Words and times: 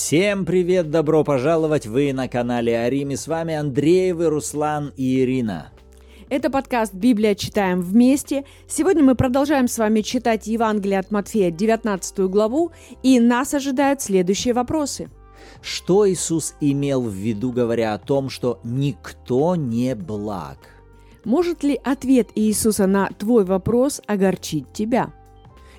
Всем 0.00 0.44
привет, 0.44 0.92
добро 0.92 1.24
пожаловать! 1.24 1.88
Вы 1.88 2.12
на 2.12 2.28
канале 2.28 2.78
Арими. 2.78 3.16
С 3.16 3.26
вами 3.26 3.56
Андреевы, 3.56 4.28
Руслан 4.28 4.92
и 4.96 5.22
Ирина. 5.22 5.72
Это 6.28 6.50
подкаст 6.50 6.94
«Библия. 6.94 7.34
Читаем 7.34 7.82
вместе». 7.82 8.44
Сегодня 8.68 9.02
мы 9.02 9.16
продолжаем 9.16 9.66
с 9.66 9.76
вами 9.76 10.02
читать 10.02 10.46
Евангелие 10.46 11.00
от 11.00 11.10
Матфея, 11.10 11.50
19 11.50 12.20
главу, 12.30 12.70
и 13.02 13.18
нас 13.18 13.54
ожидают 13.54 14.00
следующие 14.00 14.54
вопросы. 14.54 15.10
Что 15.62 16.08
Иисус 16.08 16.54
имел 16.60 17.02
в 17.02 17.12
виду, 17.12 17.50
говоря 17.50 17.92
о 17.92 17.98
том, 17.98 18.30
что 18.30 18.60
никто 18.62 19.56
не 19.56 19.96
благ? 19.96 20.58
Может 21.24 21.64
ли 21.64 21.78
ответ 21.82 22.28
Иисуса 22.36 22.86
на 22.86 23.08
твой 23.18 23.44
вопрос 23.44 24.00
огорчить 24.06 24.72
тебя? 24.72 25.12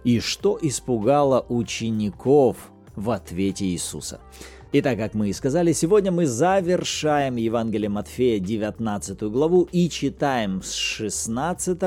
И 0.04 0.20
что 0.20 0.60
испугало 0.62 1.46
учеников 1.48 2.70
в 3.00 3.12
ответе 3.12 3.66
Иисуса? 3.66 4.20
Итак, 4.72 5.00
как 5.00 5.16
мы 5.16 5.30
и 5.30 5.34
сказали, 5.34 5.72
сегодня 5.72 6.12
мы 6.12 6.28
завершаем 6.28 7.38
Евангелие 7.38 7.90
Матфея 7.90 8.40
19 8.40 9.24
главу 9.24 9.68
и 9.72 9.90
читаем 9.90 10.62
с 10.62 10.74
16 10.74 11.80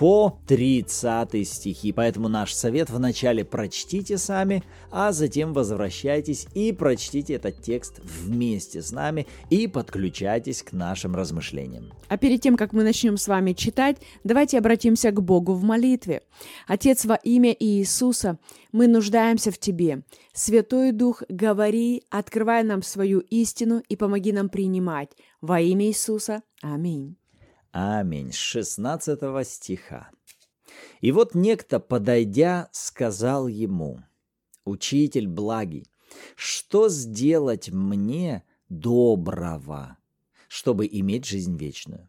по 0.00 0.40
30 0.46 1.46
стихи. 1.46 1.92
Поэтому 1.92 2.28
наш 2.28 2.54
совет 2.54 2.88
вначале 2.88 3.44
прочтите 3.44 4.16
сами, 4.16 4.64
а 4.90 5.12
затем 5.12 5.52
возвращайтесь 5.52 6.46
и 6.54 6.72
прочтите 6.72 7.34
этот 7.34 7.60
текст 7.60 8.00
вместе 8.02 8.80
с 8.80 8.92
нами 8.92 9.26
и 9.50 9.66
подключайтесь 9.66 10.62
к 10.62 10.72
нашим 10.72 11.14
размышлениям. 11.14 11.92
А 12.08 12.16
перед 12.16 12.40
тем, 12.40 12.56
как 12.56 12.72
мы 12.72 12.82
начнем 12.82 13.18
с 13.18 13.28
вами 13.28 13.52
читать, 13.52 13.98
давайте 14.24 14.56
обратимся 14.56 15.10
к 15.10 15.20
Богу 15.20 15.52
в 15.52 15.64
молитве. 15.64 16.22
Отец, 16.66 17.04
во 17.04 17.16
имя 17.16 17.54
Иисуса, 17.60 18.38
мы 18.72 18.86
нуждаемся 18.88 19.50
в 19.50 19.58
Тебе. 19.58 20.02
Святой 20.32 20.92
Дух, 20.92 21.24
говори, 21.28 22.04
открывай 22.08 22.62
нам 22.64 22.82
свою 22.82 23.18
истину 23.18 23.82
и 23.86 23.96
помоги 23.96 24.32
нам 24.32 24.48
принимать. 24.48 25.10
Во 25.42 25.60
имя 25.60 25.88
Иисуса. 25.88 26.42
Аминь. 26.62 27.19
Аминь. 27.72 28.32
С 28.32 28.36
16 28.36 29.46
стиха. 29.46 30.10
И 31.00 31.12
вот 31.12 31.34
некто, 31.34 31.78
подойдя, 31.78 32.68
сказал 32.72 33.46
ему, 33.46 34.02
«Учитель 34.64 35.28
благий, 35.28 35.86
что 36.34 36.88
сделать 36.88 37.70
мне 37.70 38.44
доброго, 38.68 39.98
чтобы 40.48 40.88
иметь 40.90 41.26
жизнь 41.26 41.56
вечную?» 41.56 42.08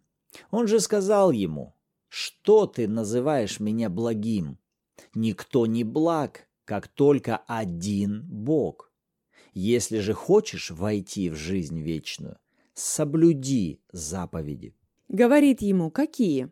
Он 0.50 0.68
же 0.68 0.80
сказал 0.80 1.32
ему, 1.32 1.76
«Что 2.10 2.66
ты 2.66 2.88
называешь 2.88 3.60
меня 3.60 3.90
благим? 3.90 4.58
Никто 5.14 5.68
не 5.68 5.84
благ, 5.84 6.48
как 6.66 6.88
только 6.88 7.38
один 7.48 8.24
Бог. 8.28 8.92
Если 9.54 10.00
же 10.00 10.14
хочешь 10.14 10.72
войти 10.72 11.30
в 11.30 11.36
жизнь 11.36 11.80
вечную, 11.80 12.38
соблюди 12.74 13.80
заповеди». 13.92 14.76
Говорит 15.12 15.62
ему, 15.62 15.92
какие? 15.92 16.50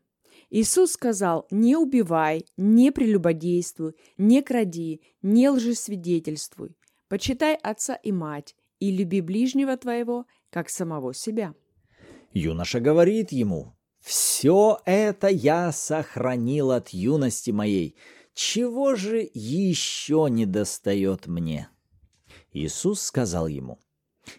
Иисус 0.49 0.91
сказал, 0.91 1.47
не 1.49 1.77
убивай, 1.77 2.45
не 2.57 2.91
прелюбодействуй, 2.91 3.93
не 4.17 4.41
кради, 4.41 5.02
не 5.21 5.49
лжесвидетельствуй. 5.49 6.75
Почитай 7.07 7.55
отца 7.55 7.95
и 7.95 8.11
мать, 8.11 8.57
и 8.81 8.91
люби 8.91 9.21
ближнего 9.21 9.77
твоего, 9.77 10.25
как 10.49 10.69
самого 10.69 11.13
себя. 11.13 11.55
Юноша 12.33 12.81
говорит 12.81 13.31
ему, 13.31 13.77
«Все 14.02 14.81
это 14.83 15.30
я 15.30 15.71
сохранил 15.71 16.71
от 16.71 16.89
юности 16.89 17.52
моей. 17.52 17.95
Чего 18.33 18.95
же 18.95 19.30
еще 19.33 20.27
не 20.30 20.45
достает 20.45 21.27
мне?» 21.27 21.69
Иисус 22.52 23.02
сказал 23.02 23.47
ему, 23.47 23.80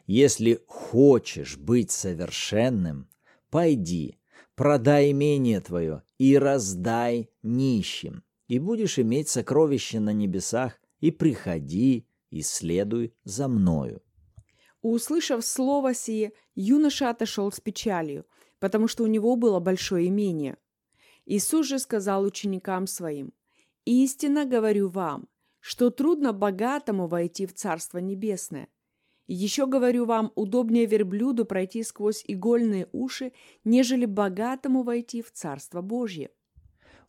«Если 0.07 0.63
хочешь 0.67 1.57
быть 1.57 1.91
совершенным, 1.91 3.09
пойди, 3.51 4.19
продай 4.55 5.11
имение 5.11 5.61
твое 5.61 6.03
и 6.19 6.39
раздай 6.39 7.31
нищим, 7.43 8.23
и 8.49 8.59
будешь 8.59 8.99
иметь 8.99 9.29
сокровища 9.29 10.01
на 10.01 10.13
небесах, 10.13 10.81
и 11.01 11.11
приходи, 11.11 12.07
и 12.31 12.43
следуй 12.43 13.15
за 13.25 13.49
мною». 13.49 14.03
Услышав 14.83 15.45
слово 15.45 15.93
сие, 15.95 16.33
юноша 16.55 17.11
отошел 17.11 17.53
с 17.53 17.61
печалью, 17.61 18.25
потому 18.59 18.89
что 18.89 19.05
у 19.05 19.07
него 19.07 19.37
было 19.37 19.61
большое 19.61 20.09
имение. 20.09 20.57
Иисус 21.27 21.67
же 21.67 21.79
сказал 21.79 22.25
ученикам 22.25 22.87
своим, 22.87 23.33
«Истинно 23.85 24.47
говорю 24.47 24.89
вам, 24.89 25.29
что 25.61 25.91
трудно 25.91 26.33
богатому 26.33 27.09
войти 27.09 27.47
в 27.47 27.55
Царство 27.55 27.99
Небесное– 27.99 28.69
еще 29.35 29.67
говорю 29.67 30.07
вам, 30.07 30.33
удобнее 30.35 30.87
верблюду 30.87 31.45
пройти 31.45 31.85
сквозь 31.85 32.25
игольные 32.27 32.89
уши, 32.93 33.33
нежели 33.65 34.05
богатому 34.05 34.83
войти 34.83 35.23
в 35.23 35.31
Царство 35.31 35.83
Божье. 35.83 36.31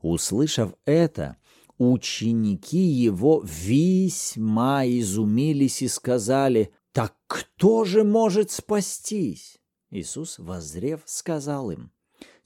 Услышав 0.01 0.75
это, 0.85 1.37
ученики 1.77 2.77
его 2.77 3.43
весьма 3.43 4.85
изумились 4.85 5.81
и 5.81 5.87
сказали, 5.87 6.71
«Так 6.91 7.15
кто 7.25 7.85
же 7.85 8.03
может 8.03 8.51
спастись?» 8.51 9.59
Иисус, 9.89 10.38
воззрев, 10.38 11.01
сказал 11.05 11.71
им, 11.71 11.91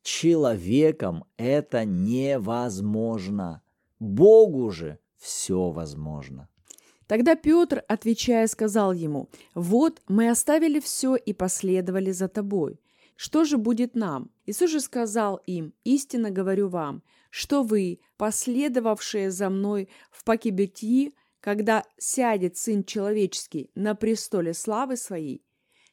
«Человеком 0.01 1.25
это 1.35 1.83
невозможно, 1.83 3.61
Богу 3.99 4.69
же 4.71 4.99
все 5.17 5.71
возможно». 5.71 6.47
Тогда 7.07 7.35
Петр, 7.35 7.83
отвечая, 7.87 8.47
сказал 8.47 8.91
ему, 8.91 9.29
«Вот 9.53 10.01
мы 10.07 10.29
оставили 10.29 10.79
все 10.79 11.15
и 11.15 11.33
последовали 11.33 12.11
за 12.11 12.27
тобой. 12.27 12.79
Что 13.15 13.45
же 13.45 13.57
будет 13.57 13.95
нам?» 13.95 14.31
Иисус 14.45 14.71
же 14.71 14.79
сказал 14.81 15.37
им, 15.45 15.73
«Истинно 15.83 16.31
говорю 16.31 16.67
вам, 16.67 17.03
что 17.29 17.63
вы, 17.63 17.99
последовавшие 18.17 19.29
за 19.29 19.49
мной 19.49 19.89
в 20.11 20.23
Пакибетии, 20.23 21.13
когда 21.41 21.83
сядет 21.97 22.57
Сын 22.57 22.83
Человеческий 22.83 23.69
на 23.75 23.93
престоле 23.93 24.53
славы 24.55 24.97
Своей, 24.97 25.45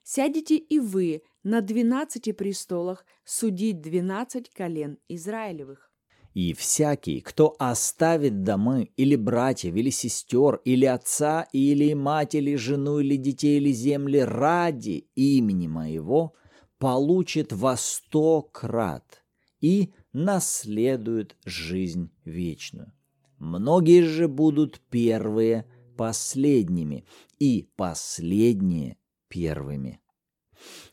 сядете 0.03 0.57
и 0.57 0.81
вы 0.81 1.23
на 1.43 1.61
двенадцати 1.61 2.33
престолах 2.33 3.05
судить 3.25 3.83
двенадцать 3.83 4.49
колен 4.51 4.99
Израилевых». 5.09 5.92
И 6.35 6.55
всякий, 6.55 7.21
кто 7.21 7.55
оставит 7.59 8.43
домы, 8.43 8.91
или 8.97 9.17
братьев, 9.17 9.75
или 9.75 9.91
сестер, 9.91 10.61
или 10.65 10.87
отца, 10.87 11.47
или 11.53 11.93
мать, 11.93 12.35
или 12.35 12.55
жену, 12.57 13.01
или 13.01 13.17
детей, 13.17 13.59
или 13.59 13.71
земли 13.71 14.21
ради 14.21 15.09
имени 15.15 15.67
моего, 15.67 16.35
получит 16.79 17.53
во 17.53 17.77
сто 17.77 18.43
крат 18.43 19.25
и 19.61 19.93
наследует 20.13 21.37
жизнь 21.45 22.11
вечную. 22.25 22.93
Многие 23.39 24.03
же 24.03 24.27
будут 24.27 24.81
первые 24.91 25.67
последними, 25.97 27.05
и 27.39 27.69
последние 27.77 28.97
первыми. 29.29 30.02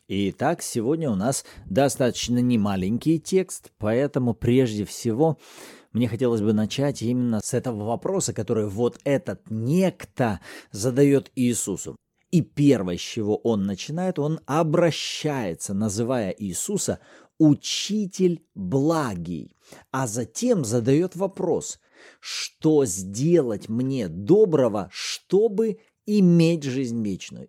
Итак, 0.08 0.62
сегодня 0.62 1.10
у 1.10 1.14
нас 1.14 1.44
достаточно 1.66 2.38
немаленький 2.38 3.18
текст, 3.18 3.70
поэтому 3.78 4.34
прежде 4.34 4.84
всего 4.84 5.38
мне 5.92 6.08
хотелось 6.08 6.40
бы 6.40 6.52
начать 6.52 7.02
именно 7.02 7.40
с 7.42 7.54
этого 7.54 7.84
вопроса, 7.84 8.32
который 8.32 8.66
вот 8.66 8.98
этот 9.04 9.50
некто 9.50 10.40
задает 10.70 11.30
Иисусу. 11.34 11.96
И 12.30 12.42
первое, 12.42 12.96
с 12.96 13.00
чего 13.00 13.36
он 13.36 13.66
начинает, 13.66 14.18
он 14.18 14.40
обращается, 14.46 15.74
называя 15.74 16.30
Иисуса 16.30 17.00
«учитель 17.38 18.44
благий», 18.54 19.56
а 19.90 20.06
затем 20.06 20.64
задает 20.64 21.16
вопрос, 21.16 21.80
что 22.20 22.84
сделать 22.84 23.68
мне 23.68 24.08
доброго, 24.08 24.88
чтобы 24.92 25.80
иметь 26.06 26.62
жизнь 26.62 27.02
вечную. 27.02 27.48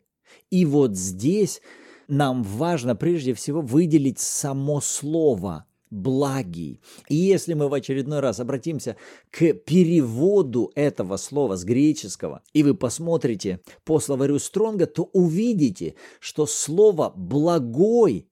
И 0.49 0.65
вот 0.65 0.95
здесь 0.95 1.61
нам 2.11 2.43
важно 2.43 2.95
прежде 2.95 3.33
всего 3.33 3.61
выделить 3.61 4.19
само 4.19 4.81
слово 4.81 5.65
благий. 5.89 6.81
И 7.07 7.15
если 7.15 7.53
мы 7.53 7.69
в 7.69 7.73
очередной 7.73 8.19
раз 8.19 8.39
обратимся 8.39 8.97
к 9.29 9.53
переводу 9.53 10.71
этого 10.75 11.15
слова 11.17 11.55
с 11.55 11.63
греческого, 11.63 12.43
и 12.53 12.63
вы 12.63 12.75
посмотрите 12.75 13.61
по 13.85 13.99
словарю 13.99 14.39
Стронга, 14.39 14.87
то 14.87 15.09
увидите, 15.13 15.95
что 16.19 16.45
слово 16.45 17.13
«благой» 17.15 18.27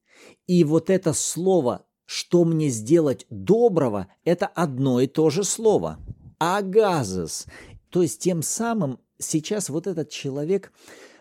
и 0.45 0.63
вот 0.65 0.89
это 0.89 1.13
слово 1.13 1.85
«что 2.05 2.43
мне 2.43 2.69
сделать 2.69 3.25
доброго»– 3.29 4.07
это 4.25 4.47
одно 4.47 4.99
и 4.99 5.07
то 5.07 5.29
же 5.29 5.43
слово. 5.43 5.99
Агазес. 6.37 7.45
То 7.89 8.01
есть 8.01 8.19
тем 8.19 8.41
самым 8.41 8.99
сейчас 9.19 9.69
вот 9.69 9.87
этот 9.87 10.09
человек, 10.09 10.73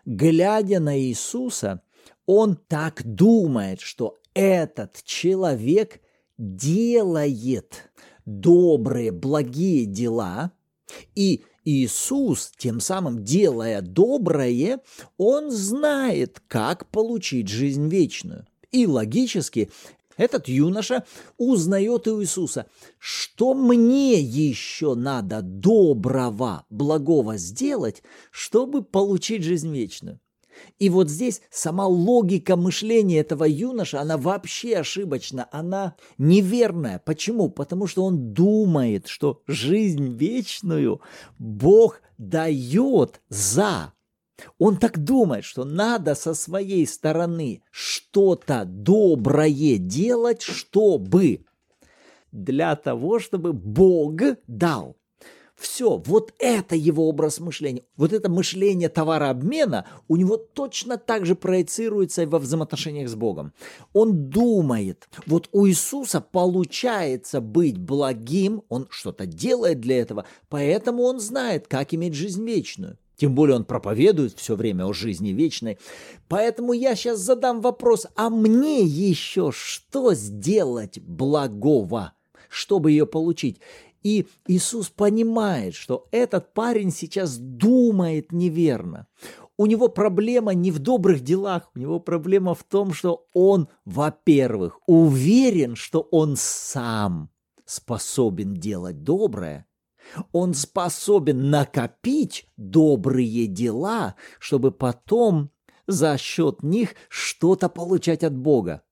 глядя 0.04 0.80
на 0.80 0.98
Иисуса– 0.98 1.82
он 2.28 2.56
так 2.56 3.00
думает, 3.04 3.80
что 3.80 4.18
этот 4.34 5.02
человек 5.02 6.02
делает 6.36 7.90
добрые, 8.26 9.12
благие 9.12 9.86
дела, 9.86 10.52
И 11.14 11.44
Иисус, 11.64 12.52
тем 12.58 12.80
самым 12.80 13.24
делая 13.24 13.80
доброе, 13.80 14.80
он 15.16 15.50
знает, 15.50 16.42
как 16.48 16.90
получить 16.90 17.48
жизнь 17.48 17.88
вечную. 17.88 18.46
И 18.72 18.86
логически 18.86 19.70
этот 20.18 20.48
юноша 20.48 21.04
узнает 21.38 22.08
у 22.08 22.20
Иисуса, 22.20 22.66
что 22.98 23.54
мне 23.54 24.20
еще 24.20 24.94
надо 24.94 25.40
доброго, 25.40 26.66
благого 26.68 27.38
сделать, 27.38 28.02
чтобы 28.30 28.82
получить 28.82 29.44
жизнь 29.44 29.72
вечную. 29.72 30.20
И 30.78 30.90
вот 30.90 31.08
здесь 31.08 31.42
сама 31.50 31.86
логика 31.86 32.56
мышления 32.56 33.20
этого 33.20 33.44
юноша, 33.44 34.00
она 34.00 34.16
вообще 34.16 34.78
ошибочна, 34.78 35.48
она 35.52 35.96
неверная. 36.18 36.98
Почему? 36.98 37.48
Потому 37.48 37.86
что 37.86 38.04
он 38.04 38.32
думает, 38.32 39.06
что 39.08 39.42
жизнь 39.46 40.16
вечную 40.16 41.00
Бог 41.38 42.00
дает 42.16 43.20
за 43.28 43.92
он 44.58 44.76
так 44.76 44.98
думает, 45.02 45.44
что 45.44 45.64
надо 45.64 46.14
со 46.14 46.34
своей 46.34 46.86
стороны 46.86 47.62
что-то 47.70 48.64
доброе 48.64 49.78
делать, 49.78 50.42
чтобы 50.42 51.44
для 52.32 52.76
того, 52.76 53.18
чтобы 53.18 53.52
Бог 53.52 54.20
дал. 54.46 54.96
Все, 55.58 55.96
вот 55.96 56.32
это 56.38 56.76
его 56.76 57.08
образ 57.08 57.40
мышления. 57.40 57.82
Вот 57.96 58.12
это 58.12 58.30
мышление 58.30 58.88
товарообмена 58.88 59.86
у 60.06 60.14
него 60.14 60.36
точно 60.36 60.98
так 60.98 61.26
же 61.26 61.34
проецируется 61.34 62.22
и 62.22 62.26
во 62.26 62.38
взаимоотношениях 62.38 63.08
с 63.08 63.16
Богом. 63.16 63.52
Он 63.92 64.30
думает, 64.30 65.08
вот 65.26 65.48
у 65.50 65.66
Иисуса 65.66 66.20
получается 66.20 67.40
быть 67.40 67.76
благим, 67.76 68.62
он 68.68 68.86
что-то 68.88 69.26
делает 69.26 69.80
для 69.80 69.98
этого, 69.98 70.26
поэтому 70.48 71.02
он 71.02 71.18
знает, 71.18 71.66
как 71.66 71.92
иметь 71.92 72.14
жизнь 72.14 72.44
вечную. 72.46 72.96
Тем 73.16 73.34
более 73.34 73.56
он 73.56 73.64
проповедует 73.64 74.34
все 74.38 74.54
время 74.54 74.84
о 74.84 74.92
жизни 74.92 75.30
вечной. 75.30 75.78
Поэтому 76.28 76.72
я 76.72 76.94
сейчас 76.94 77.18
задам 77.18 77.62
вопрос, 77.62 78.06
а 78.14 78.30
мне 78.30 78.82
еще 78.82 79.50
что 79.52 80.14
сделать 80.14 81.00
благого, 81.00 82.12
чтобы 82.48 82.92
ее 82.92 83.06
получить? 83.06 83.58
И 84.02 84.26
Иисус 84.46 84.90
понимает, 84.90 85.74
что 85.74 86.08
этот 86.10 86.54
парень 86.54 86.90
сейчас 86.90 87.36
думает 87.36 88.32
неверно. 88.32 89.06
У 89.56 89.66
него 89.66 89.88
проблема 89.88 90.54
не 90.54 90.70
в 90.70 90.78
добрых 90.78 91.20
делах, 91.20 91.70
у 91.74 91.78
него 91.78 91.98
проблема 91.98 92.54
в 92.54 92.62
том, 92.62 92.92
что 92.92 93.26
он, 93.34 93.68
во-первых, 93.84 94.78
уверен, 94.86 95.74
что 95.74 96.00
он 96.00 96.36
сам 96.36 97.30
способен 97.64 98.54
делать 98.54 99.02
доброе, 99.02 99.66
он 100.32 100.54
способен 100.54 101.50
накопить 101.50 102.48
добрые 102.56 103.46
дела, 103.46 104.14
чтобы 104.38 104.70
потом 104.70 105.50
за 105.86 106.16
счет 106.18 106.62
них 106.62 106.94
что-то 107.08 107.68
получать 107.68 108.22
от 108.22 108.36
Бога. 108.36 108.82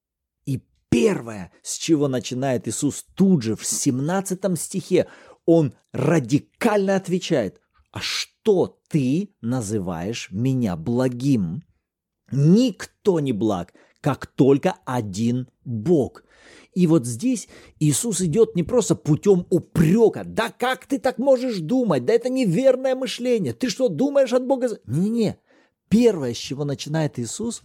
Первое, 0.96 1.52
с 1.62 1.76
чего 1.76 2.08
начинает 2.08 2.66
Иисус 2.66 3.04
тут 3.14 3.42
же 3.42 3.54
в 3.54 3.66
17 3.66 4.58
стихе, 4.58 5.08
он 5.44 5.74
радикально 5.92 6.96
отвечает, 6.96 7.60
а 7.92 8.00
что 8.00 8.78
ты 8.88 9.34
называешь 9.42 10.28
меня 10.30 10.74
благим? 10.74 11.64
Никто 12.32 13.20
не 13.20 13.32
благ, 13.32 13.74
как 14.00 14.26
только 14.26 14.76
один 14.86 15.50
Бог. 15.66 16.24
И 16.72 16.86
вот 16.86 17.04
здесь 17.04 17.48
Иисус 17.78 18.22
идет 18.22 18.56
не 18.56 18.62
просто 18.62 18.94
путем 18.94 19.46
упрека. 19.50 20.24
Да 20.24 20.50
как 20.50 20.86
ты 20.86 20.98
так 20.98 21.18
можешь 21.18 21.58
думать? 21.58 22.06
Да 22.06 22.14
это 22.14 22.30
неверное 22.30 22.94
мышление. 22.94 23.52
Ты 23.52 23.68
что, 23.68 23.90
думаешь 23.90 24.32
от 24.32 24.46
Бога? 24.46 24.70
Не-не. 24.86 25.38
Первое, 25.90 26.32
с 26.32 26.38
чего 26.38 26.64
начинает 26.64 27.18
Иисус, 27.18 27.62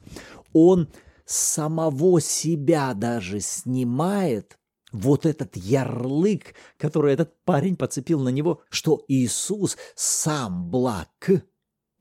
Он 0.51 0.89
самого 1.31 2.22
себя 2.22 2.94
даже 2.94 3.39
снимает 3.39 4.57
вот 4.92 5.25
этот 5.25 5.56
ярлык, 5.56 6.54
который 6.78 7.13
этот 7.13 7.33
парень 7.45 7.75
подцепил 7.75 8.19
на 8.19 8.30
него, 8.30 8.62
что 8.69 9.04
Иисус 9.07 9.78
сам 9.95 10.69
благ 10.69 11.30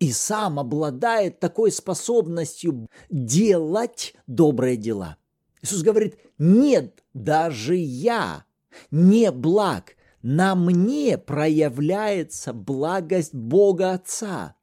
и 0.01 0.13
сам 0.13 0.59
обладает 0.59 1.41
такой 1.41 1.71
способностью 1.71 2.89
делать 3.11 4.15
добрые 4.27 4.77
дела. 4.77 5.17
Иисус 5.63 5.83
говорит, 5.83 6.19
нет, 6.39 7.05
даже 7.15 7.77
я 7.77 8.45
не 8.91 9.31
благ, 9.31 9.97
на 10.23 10.55
мне 10.55 11.19
проявляется 11.19 12.53
благость 12.53 13.35
Бога 13.35 13.93
Отца. 13.93 14.57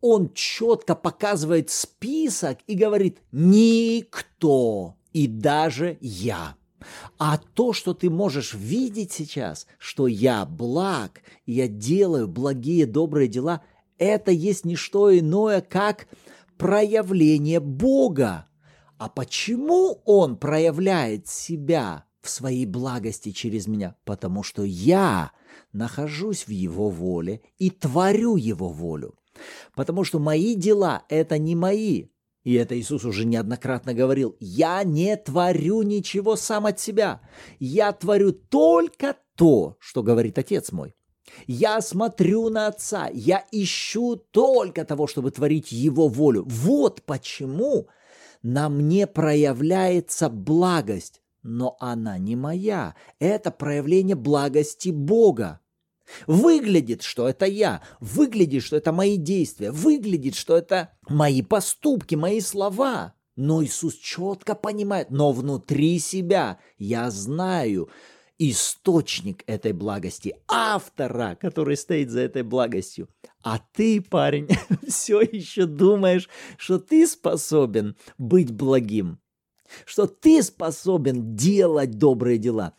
Он 0.00 0.32
четко 0.34 0.94
показывает 0.94 1.70
список 1.70 2.58
и 2.66 2.74
говорит, 2.74 3.18
никто, 3.32 4.96
и 5.12 5.26
даже 5.26 5.98
я. 6.00 6.56
А 7.18 7.38
то, 7.38 7.72
что 7.72 7.94
ты 7.94 8.10
можешь 8.10 8.54
видеть 8.54 9.12
сейчас, 9.12 9.66
что 9.78 10.06
я 10.06 10.44
благ, 10.44 11.22
я 11.46 11.68
делаю 11.68 12.28
благие 12.28 12.86
добрые 12.86 13.28
дела, 13.28 13.62
это 13.98 14.30
есть 14.30 14.64
не 14.64 14.76
что 14.76 15.16
иное, 15.16 15.60
как 15.60 16.06
проявление 16.58 17.60
Бога. 17.60 18.46
А 18.98 19.08
почему 19.08 20.00
он 20.04 20.36
проявляет 20.36 21.28
себя 21.28 22.04
в 22.20 22.30
своей 22.30 22.66
благости 22.66 23.30
через 23.30 23.66
меня? 23.66 23.96
Потому 24.04 24.42
что 24.42 24.64
я 24.64 25.32
нахожусь 25.72 26.46
в 26.46 26.50
его 26.50 26.88
воле 26.88 27.42
и 27.58 27.70
творю 27.70 28.36
его 28.36 28.68
волю. 28.68 29.14
Потому 29.74 30.04
что 30.04 30.18
мои 30.18 30.54
дела– 30.54 31.04
это 31.08 31.38
не 31.38 31.54
мои. 31.54 32.06
И 32.44 32.54
это 32.54 32.78
Иисус 32.78 33.04
уже 33.04 33.24
неоднократно 33.24 33.92
говорил. 33.92 34.36
Я 34.38 34.84
не 34.84 35.16
творю 35.16 35.82
ничего 35.82 36.36
сам 36.36 36.66
от 36.66 36.78
себя. 36.78 37.20
Я 37.58 37.92
творю 37.92 38.32
только 38.32 39.16
то, 39.34 39.76
что 39.80 40.02
говорит 40.04 40.38
Отец 40.38 40.70
мой. 40.70 40.94
Я 41.46 41.80
смотрю 41.80 42.48
на 42.48 42.68
Отца, 42.68 43.10
я 43.12 43.44
ищу 43.50 44.16
только 44.16 44.84
того, 44.84 45.08
чтобы 45.08 45.32
творить 45.32 45.72
Его 45.72 46.08
волю. 46.08 46.44
Вот 46.46 47.02
почему 47.02 47.88
на 48.42 48.68
мне 48.68 49.08
проявляется 49.08 50.28
благость, 50.28 51.22
но 51.42 51.76
она 51.80 52.16
не 52.18 52.36
моя. 52.36 52.94
Это 53.18 53.50
проявление 53.50 54.16
благости 54.16 54.90
Бога. 54.90 55.60
Выглядит, 56.26 57.02
что 57.02 57.28
это 57.28 57.46
я, 57.46 57.82
выглядит, 58.00 58.62
что 58.62 58.76
это 58.76 58.92
мои 58.92 59.16
действия, 59.16 59.70
выглядит, 59.70 60.34
что 60.34 60.56
это 60.56 60.92
мои 61.08 61.42
поступки, 61.42 62.14
мои 62.14 62.40
слова. 62.40 63.14
Но 63.36 63.62
Иисус 63.62 63.94
четко 63.96 64.54
понимает, 64.54 65.10
но 65.10 65.32
внутри 65.32 65.98
себя 65.98 66.58
я 66.78 67.10
знаю, 67.10 67.90
источник 68.38 69.42
этой 69.46 69.72
благости, 69.72 70.36
автора, 70.48 71.36
который 71.40 71.76
стоит 71.76 72.10
за 72.10 72.20
этой 72.20 72.42
благостью. 72.42 73.08
А 73.42 73.58
ты, 73.58 74.00
парень, 74.00 74.48
все 74.88 75.20
еще 75.20 75.66
думаешь, 75.66 76.28
что 76.56 76.78
ты 76.78 77.06
способен 77.06 77.96
быть 78.18 78.52
благим, 78.52 79.18
что 79.84 80.06
ты 80.06 80.42
способен 80.42 81.34
делать 81.34 81.92
добрые 81.92 82.38
дела. 82.38 82.74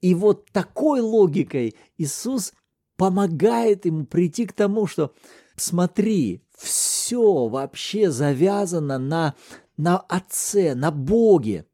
И 0.00 0.14
вот 0.14 0.50
такой 0.50 1.00
логикой 1.00 1.76
Иисус 1.96 2.52
помогает 2.96 3.84
ему 3.86 4.04
прийти 4.04 4.46
к 4.46 4.52
тому, 4.52 4.86
что 4.86 5.12
смотри, 5.56 6.42
все 6.56 7.48
вообще 7.48 8.10
завязано 8.10 8.98
на, 8.98 9.34
на 9.76 9.98
Отце, 9.98 10.74
на 10.74 10.90
Боге, 10.90 11.66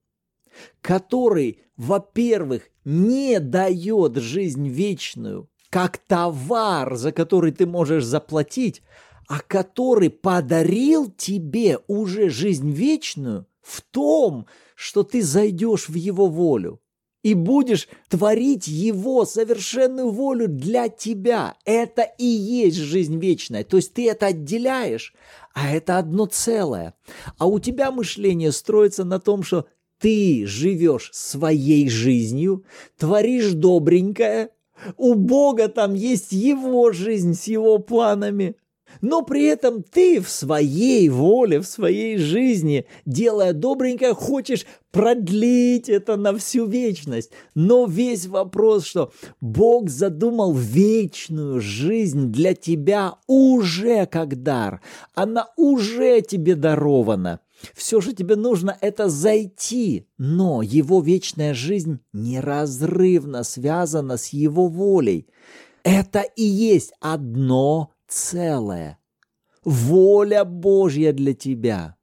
который, 0.80 1.62
во-первых, 1.76 2.70
не 2.84 3.40
дает 3.40 4.16
жизнь 4.16 4.68
вечную, 4.68 5.48
как 5.70 5.98
товар, 5.98 6.96
за 6.96 7.12
который 7.12 7.52
ты 7.52 7.66
можешь 7.66 8.04
заплатить, 8.04 8.82
а 9.28 9.40
который 9.40 10.08
подарил 10.08 11.10
тебе 11.10 11.78
уже 11.87 12.30
жизнь 12.30 12.70
вечную 12.70 13.46
в 13.60 13.82
том, 13.82 14.46
что 14.75 15.02
ты 15.02 15.22
зайдешь 15.22 15.88
в 15.88 15.94
его 15.94 16.26
волю 16.26 16.80
и 17.22 17.34
будешь 17.34 17.88
творить 18.08 18.68
его 18.68 19.25
совершенную 19.25 20.10
волю 20.10 20.48
для 20.48 20.88
тебя. 20.88 21.56
Это 21.64 22.02
и 22.02 22.25
есть 22.25 22.76
жизнь 22.76 23.18
вечная. 23.18 23.64
То 23.64 23.76
есть 23.76 23.92
ты 23.94 24.08
это 24.08 24.26
отделяешь, 24.26 25.14
а 25.54 25.70
это 25.75 25.98
одно 25.98 26.26
целое. 26.26 26.94
А 27.38 27.46
у 27.46 27.58
тебя 27.58 27.90
мышление 27.90 28.52
строится 28.52 29.04
на 29.04 29.18
том, 29.18 29.42
что 29.42 29.66
ты 29.98 30.46
живешь 30.46 31.10
своей 31.12 31.88
жизнью, 31.88 32.64
творишь 32.96 33.52
добренькое, 33.52 34.50
у 34.96 35.14
Бога 35.14 35.68
там 35.68 35.94
есть 35.94 36.32
его 36.32 36.92
жизнь 36.92 37.34
с 37.34 37.44
его 37.44 37.78
планами. 37.78 38.54
Но 39.00 39.23
при 39.23 39.45
этом 39.45 39.83
ты 39.83 40.21
в 40.21 40.28
своей 40.28 41.09
воле, 41.09 41.61
в 41.61 41.67
своей 41.67 42.17
жизни, 42.17 42.87
делая 43.07 43.52
добренькое, 43.52 44.14
хочешь 44.14 44.67
продлить 44.90 45.88
это 45.88 46.17
на 46.17 46.37
всю 46.37 46.67
вечность. 46.67 47.31
Но 47.55 47.87
весь 47.87 48.26
вопрос, 48.26 48.85
что 48.85 49.12
Бог 49.40 49.88
задумал 49.90 50.52
вечную 50.52 51.61
жизнь 51.61 52.33
для 52.33 52.55
тебя 52.55 53.14
уже 53.26 54.07
как 54.07 54.43
дар. 54.43 54.81
Она 55.14 55.49
уже 55.57 56.21
тебе 56.21 56.55
дарована. 56.55 57.40
Все 57.75 58.00
же 58.00 58.12
тебе 58.12 58.37
нужно 58.37 58.76
это 58.81 59.09
зайти, 59.09 60.07
но 60.17 60.62
его 60.62 61.00
вечная 61.00 61.55
жизнь 61.55 61.99
неразрывно 62.12 63.43
связана 63.43 64.17
с 64.17 64.28
его 64.28 64.69
волей. 64.69 65.26
Это 65.83 66.21
и 66.21 66.45
есть 66.45 66.93
одно 67.00 67.93
целое. 68.09 68.99
Воля 69.65 70.45
Божья 70.45 71.12
для 71.12 71.35
тебя. 71.35 71.97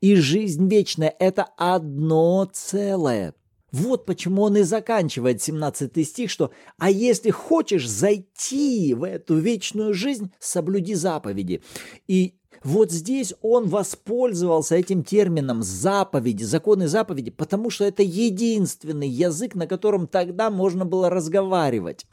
И 0.00 0.14
жизнь 0.14 0.68
вечная– 0.68 1.14
это 1.18 1.44
одно 1.56 2.48
целое. 2.52 3.34
Вот 3.72 4.06
почему 4.06 4.42
он 4.42 4.56
и 4.56 4.62
заканчивает 4.62 5.42
17 5.42 6.06
стих, 6.06 6.30
что 6.30 6.50
«А 6.78 6.90
если 6.90 7.30
хочешь 7.30 7.88
зайти 7.88 8.94
в 8.94 9.04
эту 9.04 9.36
вечную 9.36 9.92
жизнь, 9.92 10.32
соблюди 10.38 10.94
заповеди». 10.94 11.62
И 12.06 12.38
вот 12.64 12.90
здесь 12.90 13.34
он 13.42 13.68
воспользовался 13.68 14.76
этим 14.76 15.04
термином 15.04 15.62
заповеди, 15.62 16.44
законы 16.44 16.88
заповеди, 16.88 17.30
потому 17.30 17.70
что 17.70 17.84
это 17.84 18.02
единственный 18.02 19.08
язык, 19.08 19.54
на 19.54 19.66
котором 19.66 20.06
тогда 20.06 20.50
можно 20.50 20.84
было 20.84 21.10
разговаривать. 21.10 22.06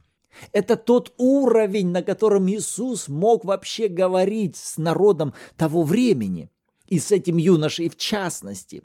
Это 0.51 0.75
тот 0.75 1.13
уровень, 1.17 1.89
на 1.89 2.03
котором 2.03 2.49
Иисус 2.49 3.07
мог 3.07 3.45
вообще 3.45 3.87
говорить 3.87 4.55
с 4.55 4.77
народом 4.77 5.33
того 5.57 5.83
времени, 5.83 6.49
и 6.87 6.99
с 6.99 7.11
этим 7.11 7.37
юношей 7.37 7.89
в 7.89 7.97
частности. 7.97 8.83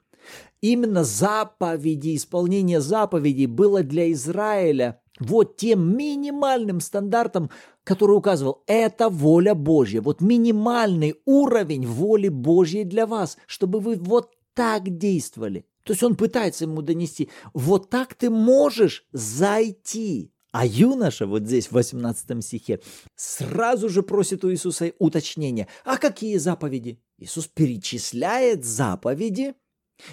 Именно 0.60 1.04
заповеди, 1.04 2.16
исполнение 2.16 2.80
заповедей 2.80 3.46
было 3.46 3.82
для 3.82 4.10
Израиля 4.12 5.00
вот 5.20 5.56
тем 5.56 5.96
минимальным 5.96 6.80
стандартом, 6.80 7.50
который 7.84 8.16
указывал, 8.16 8.62
это 8.66 9.08
воля 9.08 9.54
Божья, 9.54 10.00
вот 10.00 10.20
минимальный 10.20 11.16
уровень 11.24 11.86
воли 11.86 12.28
Божьей 12.28 12.84
для 12.84 13.06
вас, 13.06 13.36
чтобы 13.46 13.80
вы 13.80 13.96
вот 13.96 14.30
так 14.54 14.96
действовали. 14.96 15.64
То 15.84 15.92
есть 15.92 16.02
он 16.02 16.16
пытается 16.16 16.64
ему 16.64 16.82
донести, 16.82 17.30
вот 17.54 17.88
так 17.90 18.14
ты 18.14 18.30
можешь 18.30 19.06
зайти 19.12 20.32
а 20.52 20.64
юноша, 20.64 21.26
вот 21.26 21.42
здесь 21.44 21.66
в 21.66 21.72
18 21.72 22.44
стихе, 22.44 22.80
сразу 23.14 23.88
же 23.88 24.02
просит 24.02 24.44
у 24.44 24.50
Иисуса 24.50 24.92
уточнения. 24.98 25.68
А 25.84 25.98
какие 25.98 26.38
заповеди? 26.38 27.00
Иисус 27.18 27.46
перечисляет 27.46 28.64
заповеди. 28.64 29.54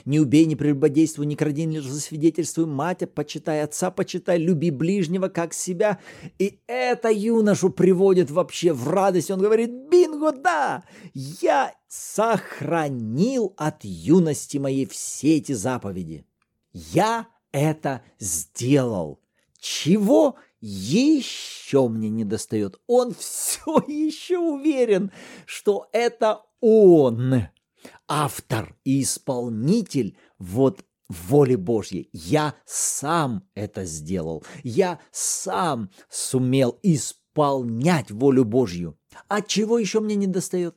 Не 0.04 0.20
убей, 0.20 0.46
не 0.46 0.56
прелюбодействуй, 0.56 1.28
не 1.28 1.36
кради, 1.36 1.66
не 1.66 1.80
засвидетельствуй, 1.80 2.66
мать, 2.66 3.04
почитай 3.14 3.62
отца, 3.64 3.92
почитай, 3.92 4.40
люби 4.40 4.72
ближнего, 4.72 5.28
как 5.28 5.54
себя. 5.54 6.00
И 6.40 6.60
это 6.68 7.12
юношу 7.12 7.70
приводит 7.70 8.32
вообще 8.32 8.74
в 8.74 8.90
радость. 8.90 9.30
Он 9.30 9.40
говорит, 9.40 9.70
бинго, 9.90 10.32
да, 10.32 10.84
я 11.14 11.74
сохранил 11.88 13.54
от 13.58 13.84
юности 13.84 14.58
моей 14.58 14.88
все 14.88 15.38
эти 15.38 15.52
заповеди. 15.52 16.26
Я 16.74 17.28
это 17.52 18.02
сделал. 18.20 19.22
Чего 19.66 20.36
еще 20.62 21.88
мне 21.88 22.10
не 22.10 22.24
достает? 22.24 22.80
Он 22.86 23.16
все 23.20 23.80
еще 23.88 24.38
уверен, 24.38 25.12
что 25.48 25.90
это 25.92 26.44
он, 26.62 27.48
автор 28.08 28.78
и 28.84 29.02
исполнитель 29.02 30.16
вот 30.38 30.86
воли 31.10 31.56
Божьей. 31.56 32.10
Я 32.14 32.54
сам 32.66 33.50
это 33.56 33.86
сделал. 33.86 34.44
Я 34.62 35.00
сам 35.12 35.90
сумел 36.10 36.78
исполнять 36.84 38.12
волю 38.12 38.46
Божью. 38.46 39.00
А 39.28 39.42
чего 39.42 39.80
еще 39.80 40.00
мне 40.00 40.14
не 40.14 40.28
достает? 40.28 40.76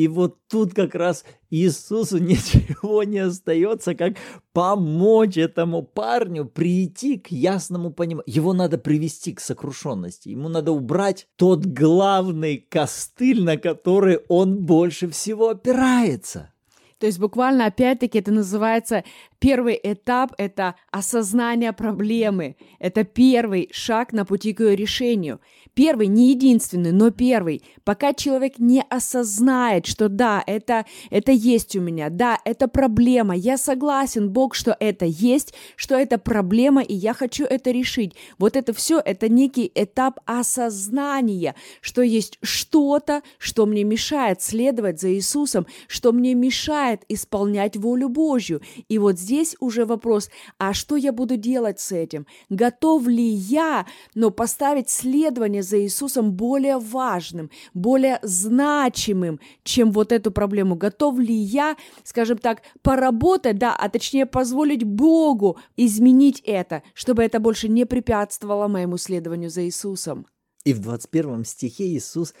И 0.00 0.08
вот 0.08 0.38
тут 0.48 0.72
как 0.72 0.94
раз 0.94 1.26
Иисусу 1.50 2.16
ничего 2.22 3.02
не 3.02 3.18
остается, 3.18 3.94
как 3.94 4.14
помочь 4.54 5.36
этому 5.36 5.82
парню 5.82 6.46
прийти 6.46 7.18
к 7.18 7.30
ясному 7.30 7.92
пониманию. 7.92 8.24
Его 8.26 8.54
надо 8.54 8.78
привести 8.78 9.34
к 9.34 9.40
сокрушенности. 9.40 10.30
Ему 10.30 10.48
надо 10.48 10.72
убрать 10.72 11.26
тот 11.36 11.66
главный 11.66 12.56
костыль, 12.56 13.44
на 13.44 13.58
который 13.58 14.20
он 14.28 14.64
больше 14.64 15.06
всего 15.10 15.50
опирается. 15.50 16.50
То 16.96 17.04
есть 17.04 17.18
буквально, 17.18 17.66
опять-таки, 17.66 18.20
это 18.20 18.32
называется 18.32 19.04
первый 19.40 19.80
этап– 19.82 20.32
это 20.38 20.76
осознание 20.92 21.72
проблемы. 21.72 22.56
Это 22.78 23.02
первый 23.02 23.68
шаг 23.72 24.12
на 24.12 24.24
пути 24.24 24.52
к 24.52 24.60
ее 24.60 24.76
решению. 24.76 25.40
Первый, 25.74 26.08
не 26.08 26.30
единственный, 26.30 26.92
но 26.92 27.10
первый. 27.10 27.62
Пока 27.84 28.12
человек 28.12 28.58
не 28.58 28.84
осознает, 28.90 29.86
что 29.86 30.08
да, 30.08 30.42
это, 30.46 30.84
это 31.10 31.32
есть 31.32 31.74
у 31.74 31.80
меня, 31.80 32.10
да, 32.10 32.38
это 32.44 32.68
проблема, 32.68 33.34
я 33.34 33.56
согласен, 33.56 34.30
Бог, 34.30 34.54
что 34.54 34.76
это 34.78 35.06
есть, 35.06 35.54
что 35.76 35.94
это 35.94 36.18
проблема, 36.18 36.82
и 36.82 36.94
я 36.94 37.14
хочу 37.14 37.44
это 37.44 37.70
решить. 37.70 38.14
Вот 38.38 38.56
это 38.56 38.74
все, 38.74 39.00
это 39.02 39.28
некий 39.28 39.70
этап 39.74 40.20
осознания, 40.26 41.54
что 41.80 42.02
есть 42.02 42.38
что-то, 42.42 43.22
что 43.38 43.64
мне 43.64 43.84
мешает 43.84 44.42
следовать 44.42 45.00
за 45.00 45.14
Иисусом, 45.14 45.66
что 45.86 46.12
мне 46.12 46.34
мешает 46.34 47.04
исполнять 47.08 47.76
волю 47.76 48.08
Божью. 48.08 48.60
И 48.88 48.98
вот 48.98 49.18
здесь 49.18 49.29
уже 49.60 49.84
вопрос, 49.84 50.30
а 50.58 50.74
что 50.74 50.96
я 50.96 51.12
буду 51.12 51.36
делать 51.36 51.80
с 51.80 51.92
этим? 51.92 52.26
Готов 52.48 53.06
ли 53.06 53.28
я, 53.28 53.86
но 54.14 54.30
поставить 54.30 54.90
следование 54.90 55.20
следование 55.20 55.62
за 55.62 55.82
Иисусом 55.82 56.32
более 56.32 56.78
важным, 56.78 57.50
более 57.74 58.18
значимым, 58.22 59.40
чем 59.62 59.92
вот 59.92 60.12
эту 60.12 60.30
проблему. 60.30 60.76
Готов 60.76 61.18
ли 61.18 61.34
я, 61.34 61.76
скажем 62.04 62.38
так, 62.38 62.62
поработать, 62.82 63.58
да, 63.58 63.76
а 63.76 63.88
точнее 63.88 64.26
позволить 64.26 64.84
Богу 64.84 65.58
изменить 65.76 66.42
это, 66.46 66.82
чтобы 66.94 67.22
это 67.22 67.40
больше 67.40 67.68
не 67.68 67.86
препятствовало 67.86 68.68
моему 68.68 68.98
следованию 68.98 69.50
за 69.50 69.64
Иисусом? 69.64 70.26
И 70.64 70.74
в 70.74 70.80
21 70.80 71.44
стихе 71.44 71.84
Иисус 71.84 72.34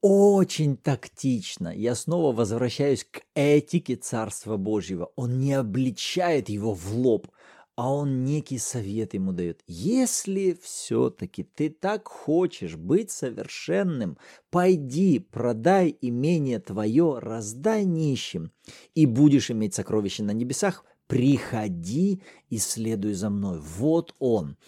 очень 0.00 0.76
тактично, 0.76 1.68
я 1.68 1.94
снова 1.94 2.34
возвращаюсь 2.34 3.04
к 3.04 3.22
этике 3.34 3.96
Царства 3.96 4.56
Божьего. 4.56 5.10
Он 5.16 5.38
не 5.38 5.52
обличает 5.52 6.48
его 6.48 6.74
в 6.74 6.94
лоб– 6.94 7.28
а 7.80 7.94
он 7.94 8.24
некий 8.24 8.58
совет 8.58 9.14
ему 9.14 9.32
дает. 9.32 9.62
Если 9.66 10.52
все-таки 10.62 11.44
ты 11.44 11.70
так 11.70 12.08
хочешь 12.08 12.76
быть 12.76 13.10
совершенным, 13.10 14.18
пойди, 14.50 15.18
продай 15.18 15.96
имение 16.02 16.58
твое, 16.58 17.18
раздай 17.20 17.86
нищим, 17.86 18.52
и 18.94 19.06
будешь 19.06 19.50
иметь 19.50 19.72
сокровища 19.72 20.22
на 20.22 20.32
небесах, 20.32 20.84
приходи 21.06 22.22
и 22.50 22.58
следуй 22.58 23.14
за 23.14 23.30
мной. 23.30 23.60
Вот 23.60 24.14
он, 24.18 24.58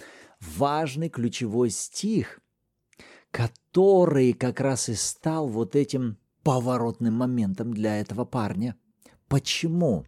важный 0.41 1.11
ключевой 1.11 1.69
стих, 1.69 2.41
который 3.33 4.35
как 4.35 4.61
раз 4.61 4.89
и 4.89 4.95
стал 4.95 5.49
вот 5.49 5.75
этим 5.75 6.19
поворотным 6.45 7.15
моментом 7.15 7.75
для 7.75 7.99
этого 7.99 8.25
парня. 8.25 8.77
Почему? 9.27 10.05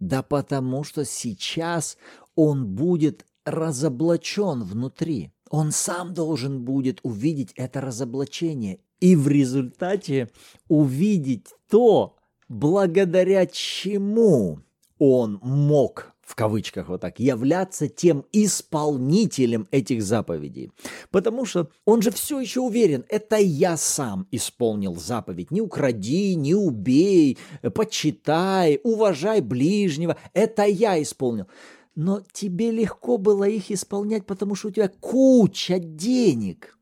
Да 0.00 0.22
потому 0.22 0.82
что 0.82 1.04
сейчас 1.04 1.96
он 2.34 2.74
будет 2.74 3.26
разоблачен 3.44 4.64
внутри. 4.64 5.32
Он 5.50 5.70
сам 5.70 6.14
должен 6.14 6.64
будет 6.64 7.00
увидеть 7.02 7.52
это 7.54 7.80
разоблачение 7.80 8.80
и 9.00 9.14
в 9.14 9.28
результате 9.28 10.30
увидеть 10.68 11.48
то, 11.68 12.16
благодаря 12.48 13.46
чему 13.46 14.60
он 14.98 15.38
мог 15.42 16.14
в 16.32 16.34
кавычках 16.34 16.88
вот 16.88 17.02
так, 17.02 17.20
являться 17.20 17.88
тем 17.88 18.24
исполнителем 18.32 19.68
этих 19.70 20.02
заповедей. 20.02 20.72
Потому 21.10 21.44
что 21.44 21.68
он 21.84 22.00
же 22.00 22.10
все 22.10 22.40
еще 22.40 22.60
уверен, 22.60 23.04
это 23.10 23.36
я 23.36 23.76
сам 23.76 24.26
исполнил 24.30 24.96
заповедь. 24.96 25.50
Не 25.50 25.60
укради, 25.60 26.34
не 26.34 26.54
убей, 26.54 27.36
почитай, 27.74 28.80
уважай 28.82 29.42
ближнего. 29.42 30.16
Это 30.32 30.64
я 30.64 31.02
исполнил. 31.02 31.48
Но 31.94 32.22
тебе 32.32 32.70
легко 32.70 33.18
было 33.18 33.44
их 33.44 33.70
исполнять, 33.70 34.24
потому 34.24 34.54
что 34.54 34.68
у 34.68 34.70
тебя 34.70 34.88
куча 34.88 35.78
денег 35.78 36.78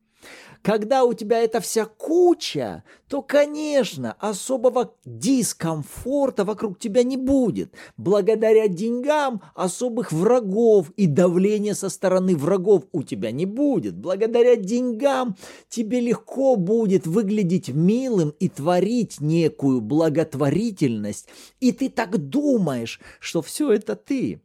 Когда 0.61 1.05
у 1.05 1.13
тебя 1.13 1.39
это 1.39 1.59
вся 1.59 1.85
куча, 1.85 2.83
то, 3.07 3.23
конечно, 3.23 4.15
особого 4.19 4.93
дискомфорта 5.05 6.45
вокруг 6.45 6.77
тебя 6.77 7.03
не 7.03 7.17
будет. 7.17 7.73
Благодаря 7.97 8.67
деньгам 8.67 9.41
особых 9.55 10.11
врагов 10.11 10.91
и 10.97 11.07
давления 11.07 11.73
со 11.73 11.89
стороны 11.89 12.35
врагов 12.35 12.83
у 12.91 13.01
тебя 13.01 13.31
не 13.31 13.47
будет. 13.47 13.95
Благодаря 13.95 14.55
деньгам 14.55 15.35
тебе 15.67 15.99
легко 15.99 16.55
будет 16.55 17.07
выглядеть 17.07 17.69
милым 17.69 18.33
и 18.39 18.47
творить 18.47 19.19
некую 19.19 19.81
благотворительность. 19.81 21.27
И 21.59 21.71
ты 21.71 21.89
так 21.89 22.17
думаешь, 22.17 22.99
что 23.19 23.41
все 23.41 23.71
это 23.71 23.95
ты. 23.95 24.41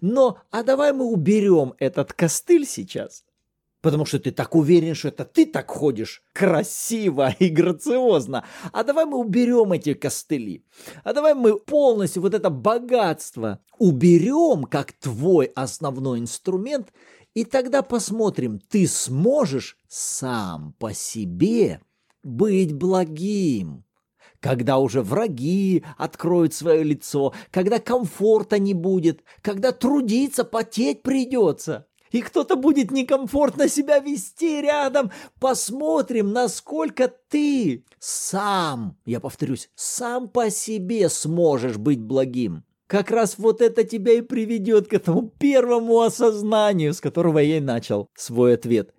Но, 0.00 0.38
а 0.50 0.62
давай 0.62 0.94
мы 0.94 1.04
уберем 1.04 1.74
этот 1.78 2.14
костыль 2.14 2.66
сейчас, 2.66 3.24
потому 3.84 4.06
что 4.06 4.18
ты 4.18 4.30
так 4.30 4.54
уверен, 4.54 4.94
что 4.94 5.08
это 5.08 5.26
ты 5.26 5.44
так 5.44 5.70
ходишь 5.70 6.22
красиво 6.32 7.34
и 7.38 7.50
грациозно. 7.50 8.46
А 8.72 8.82
давай 8.82 9.04
мы 9.04 9.18
уберем 9.18 9.72
эти 9.72 9.92
костыли. 9.92 10.64
А 11.04 11.12
давай 11.12 11.34
мы 11.34 11.60
полностью 11.60 12.22
вот 12.22 12.32
это 12.32 12.48
богатство 12.48 13.60
уберем 13.78 14.64
как 14.64 14.92
твой 14.92 15.52
основной 15.54 16.20
инструмент, 16.20 16.94
и 17.34 17.44
тогда 17.44 17.82
посмотрим, 17.82 18.58
ты 18.58 18.86
сможешь 18.86 19.76
сам 19.86 20.74
по 20.78 20.94
себе 20.94 21.82
быть 22.22 22.72
благим 22.72 23.84
когда 24.40 24.76
уже 24.76 25.00
враги 25.00 25.84
откроют 25.96 26.52
свое 26.52 26.82
лицо, 26.82 27.32
когда 27.50 27.78
комфорта 27.78 28.58
не 28.58 28.74
будет, 28.74 29.24
когда 29.40 29.72
трудиться, 29.72 30.44
потеть 30.44 31.02
придется. 31.02 31.86
И 32.14 32.22
кто-то 32.22 32.54
будет 32.54 32.92
некомфортно 32.92 33.68
себя 33.68 33.98
вести 33.98 34.60
рядом. 34.62 35.10
Посмотрим, 35.40 36.32
насколько 36.32 37.08
ты 37.08 37.84
сам, 37.98 38.96
я 39.04 39.18
повторюсь, 39.18 39.68
сам 39.74 40.28
по 40.28 40.48
себе 40.48 41.08
сможешь 41.08 41.76
быть 41.76 42.00
благим. 42.00 42.62
Как 42.86 43.10
раз 43.10 43.36
вот 43.36 43.60
это 43.60 43.82
тебя 43.82 44.12
и 44.12 44.20
приведет 44.20 44.86
к 44.86 44.92
этому 44.92 45.28
первому 45.28 46.02
осознанию, 46.02 46.94
с 46.94 47.00
которого 47.00 47.40
я 47.40 47.56
и 47.56 47.60
начал 47.60 48.08
свой 48.14 48.54
ответ. 48.54 48.94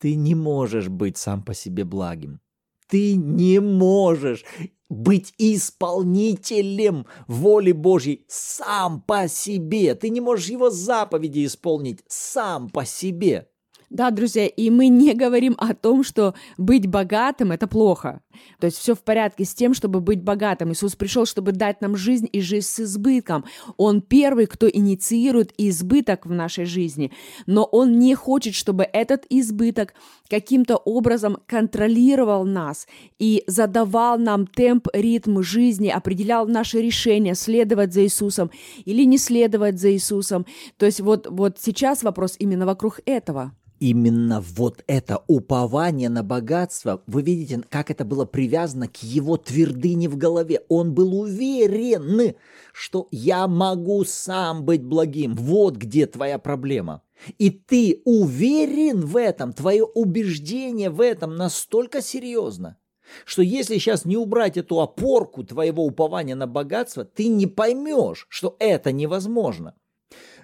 Ты 0.00 0.16
не 0.16 0.34
можешь 0.34 0.88
быть 0.88 1.16
сам 1.16 1.44
по 1.44 1.54
себе 1.54 1.84
благим. 1.84 2.40
Ты 2.88 3.14
не 3.14 3.60
можешь 3.60 4.44
быть 4.88 5.34
исполнителем 5.38 7.06
воли 7.26 7.72
Божьей 7.72 8.24
сам 8.28 9.02
по 9.02 9.28
себе. 9.28 9.94
Ты 9.94 10.08
не 10.10 10.20
можешь 10.20 10.48
его 10.48 10.70
заповеди 10.70 11.44
исполнить 11.44 12.00
сам 12.08 12.68
по 12.70 12.84
себе. 12.84 13.48
Да, 13.90 14.10
друзья, 14.10 14.46
и 14.46 14.68
мы 14.68 14.88
не 14.88 15.14
говорим 15.14 15.54
о 15.56 15.74
том, 15.74 16.04
что 16.04 16.34
быть 16.58 16.86
богатым– 16.86 17.52
это 17.52 17.66
плохо. 17.66 18.20
То 18.60 18.66
есть 18.66 18.76
все 18.76 18.94
в 18.94 19.02
порядке 19.02 19.46
с 19.46 19.54
тем, 19.54 19.72
чтобы 19.72 20.02
быть 20.02 20.22
богатым. 20.22 20.72
Иисус 20.72 20.94
пришел, 20.94 21.24
чтобы 21.24 21.52
дать 21.52 21.80
нам 21.80 21.96
жизнь 21.96 22.28
и 22.30 22.42
жизнь 22.42 22.66
с 22.66 22.80
избытком. 22.80 23.46
Он 23.78 24.02
первый, 24.02 24.46
кто 24.46 24.68
инициирует 24.68 25.54
избыток 25.56 26.26
в 26.26 26.32
нашей 26.32 26.66
жизни. 26.66 27.12
Но 27.46 27.64
Он 27.64 27.98
не 27.98 28.14
хочет, 28.14 28.54
чтобы 28.54 28.84
этот 28.84 29.24
избыток 29.30 29.94
каким-то 30.28 30.76
образом 30.76 31.38
контролировал 31.46 32.44
нас 32.44 32.86
и 33.18 33.42
задавал 33.46 34.18
нам 34.18 34.46
темп, 34.46 34.88
ритм 34.92 35.40
жизни, 35.40 35.88
определял 35.88 36.46
наши 36.46 36.82
решения, 36.82 37.34
следовать 37.34 37.94
за 37.94 38.04
Иисусом 38.04 38.50
или 38.84 39.04
не 39.04 39.16
следовать 39.16 39.80
за 39.80 39.92
Иисусом. 39.92 40.44
То 40.76 40.84
есть 40.84 41.00
вот, 41.00 41.26
вот 41.30 41.56
сейчас 41.58 42.02
вопрос 42.02 42.36
именно 42.38 42.66
вокруг 42.66 43.00
этого 43.06 43.52
именно 43.80 44.40
вот 44.40 44.82
это 44.86 45.22
упование 45.26 46.08
на 46.08 46.22
богатство, 46.22 47.02
вы 47.06 47.22
видите, 47.22 47.62
как 47.68 47.90
это 47.90 48.04
было 48.04 48.24
привязано 48.24 48.88
к 48.88 49.02
его 49.02 49.36
твердыне 49.36 50.08
в 50.08 50.16
голове. 50.16 50.62
Он 50.68 50.94
был 50.94 51.18
уверен, 51.20 52.34
что 52.72 53.08
я 53.10 53.48
могу 53.48 54.04
сам 54.04 54.64
быть 54.64 54.84
благим. 54.84 55.34
Вот 55.34 55.76
где 55.76 56.06
твоя 56.06 56.38
проблема. 56.38 57.02
И 57.38 57.50
ты 57.50 58.02
уверен 58.04 59.00
в 59.00 59.16
этом, 59.16 59.52
твое 59.52 59.84
убеждение 59.84 60.90
в 60.90 61.00
этом 61.00 61.36
настолько 61.36 62.00
серьезно, 62.00 62.78
что 63.24 63.42
если 63.42 63.78
сейчас 63.78 64.04
не 64.04 64.16
убрать 64.16 64.56
эту 64.56 64.80
опорку 64.80 65.42
твоего 65.42 65.84
упования 65.84 66.36
на 66.36 66.46
богатство, 66.46 67.04
ты 67.04 67.28
не 67.28 67.46
поймешь, 67.46 68.26
что 68.28 68.56
это 68.60 68.92
невозможно. 68.92 69.74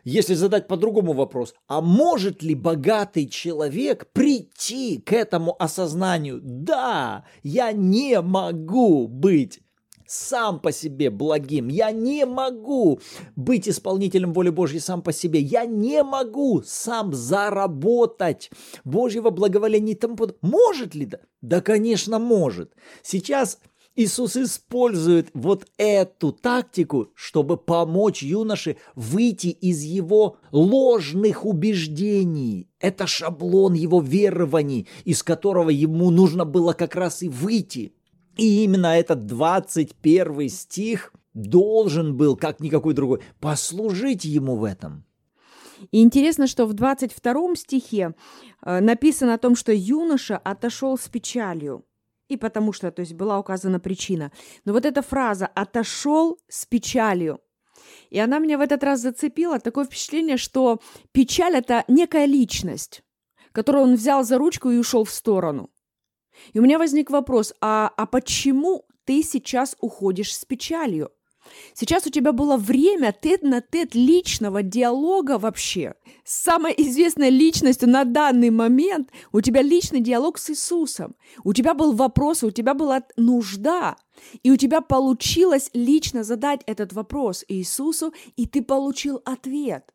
Если 0.04 0.34
задать 0.34 0.68
по-другому 0.68 1.14
вопрос, 1.14 1.54
а 1.66 1.80
может 1.80 2.42
ли 2.42 2.54
богатый 2.54 3.26
человек 3.26 4.11
прийти 4.12 4.99
к 4.99 5.12
этому 5.12 5.56
осознанию? 5.58 6.40
Да, 6.42 7.25
я 7.42 7.72
не 7.72 8.20
могу 8.20 9.09
быть 9.09 9.61
сам 10.07 10.61
по 10.61 10.72
себе 10.72 11.11
благим. 11.11 11.68
Я 11.68 11.90
не 11.90 12.26
могу 12.26 13.00
быть 13.37 13.68
исполнителем 13.68 14.33
воли 14.33 14.50
Божьей 14.50 14.81
сам 14.81 15.02
по 15.02 15.12
себе. 15.12 15.40
Я 15.40 15.64
не 15.64 16.02
могу 16.02 16.62
сам 16.64 17.14
заработать 17.14 18.50
Божьего 18.85 19.31
благоволения 19.31 19.94
и. 19.94 20.37
Может 20.42 20.94
ли 20.94 21.07
да? 21.07 21.20
Да, 21.40 21.61
конечно, 21.61 22.18
может. 22.18 22.74
Сейчас 23.02 23.59
Иисус 23.96 24.37
использует 24.37 25.30
вот 25.35 25.66
эту 25.76 26.33
тактику, 26.33 27.12
чтобы 27.14 27.57
помочь 27.57 28.24
юноше 28.24 28.76
выйти 28.96 29.48
из 29.48 29.83
его 29.83 30.38
ложных 30.50 31.46
убеждений. 31.46 32.68
Это 32.80 33.07
шаблон 33.07 33.74
его 33.74 34.00
верований, 34.00 34.88
из 35.04 35.22
которого 35.22 35.70
ему 35.70 36.11
нужно 36.11 36.44
было 36.44 36.72
как 36.72 36.96
раз 36.96 37.22
и 37.22 37.28
выйти. 37.28 37.94
И 38.37 38.64
именно 38.64 38.98
этот 38.98 39.26
21 39.26 40.48
стих 40.48 41.12
должен 41.33 42.16
был, 42.16 42.37
как 42.37 42.59
никакой 42.59 42.94
другой, 42.94 43.20
послужить 43.38 44.24
ему 44.24 44.57
в 44.57 44.64
этом. 44.64 45.04
И 45.92 46.02
интересно, 46.02 46.48
что 46.48 46.66
в 46.66 46.72
22 46.72 47.54
стихе 47.54 48.14
э, 48.64 48.80
написано 48.80 49.35
о 49.35 49.38
том, 49.38 49.54
что 49.54 49.72
юноша 49.72 50.37
отошел 50.37 50.98
с 50.98 51.09
печалью 51.09 51.85
и 52.28 52.37
потому 52.37 52.72
что, 52.72 52.90
то 52.90 53.00
есть 53.00 53.14
была 53.14 53.38
указана 53.38 53.80
причина. 53.80 54.32
Но 54.64 54.72
вот 54.72 54.84
эта 54.84 55.02
фраза 55.02 55.46
«отошел 55.46 56.38
с 56.48 56.66
печалью», 56.66 57.40
и 58.10 58.18
она 58.18 58.38
меня 58.38 58.58
в 58.58 58.60
этот 58.60 58.82
раз 58.82 59.00
зацепила. 59.00 59.58
Такое 59.58 59.84
впечатление, 59.84 60.37
что 60.37 60.80
печаль– 61.12 61.56
это 61.56 61.84
некая 61.88 62.26
личность, 62.26 63.02
которую 63.52 63.84
он 63.84 63.94
взял 63.94 64.24
за 64.24 64.38
ручку 64.38 64.70
и 64.70 64.78
ушел 64.78 65.04
в 65.04 65.10
сторону. 65.10 65.70
И 66.52 66.58
у 66.58 66.62
меня 66.62 66.78
возник 66.78 67.10
вопрос, 67.10 67.54
а, 67.60 67.92
а 67.96 68.06
почему 68.06 68.87
ты 69.04 69.22
сейчас 69.22 69.76
уходишь 69.80 70.34
с 70.34 70.44
печалью? 70.44 71.10
Сейчас 71.74 72.07
у 72.07 72.11
тебя 72.11 72.33
было 72.33 72.57
время 72.57 73.12
тет 73.12 73.42
на 73.42 73.61
тет 73.61 73.94
личного 73.94 74.62
диалога 74.62 75.38
вообще. 75.38 75.94
С 76.24 76.42
самой 76.42 76.74
известной 76.76 77.30
личностью 77.30 77.88
на 77.88 78.04
данный 78.04 78.50
момент 78.50 79.11
у 79.33 79.40
тебя 79.40 79.62
личный 79.62 80.00
диалог 80.00 80.38
с 80.38 80.50
Иисусом. 80.50 81.16
У 81.42 81.52
тебя 81.52 81.74
был 81.74 81.92
вопрос, 81.92 82.42
у 82.42 82.50
тебя 82.50 82.74
была 82.74 83.02
нужда. 83.16 83.96
И 84.42 84.50
у 84.50 84.57
тебя 84.57 84.80
получилось 84.80 85.70
лично 85.74 86.24
задать 86.24 86.61
этот 86.66 86.92
вопрос 86.92 87.44
Иисусу, 87.48 88.12
и 88.37 88.46
ты 88.46 88.62
получил 88.62 89.20
ответ. 89.24 89.92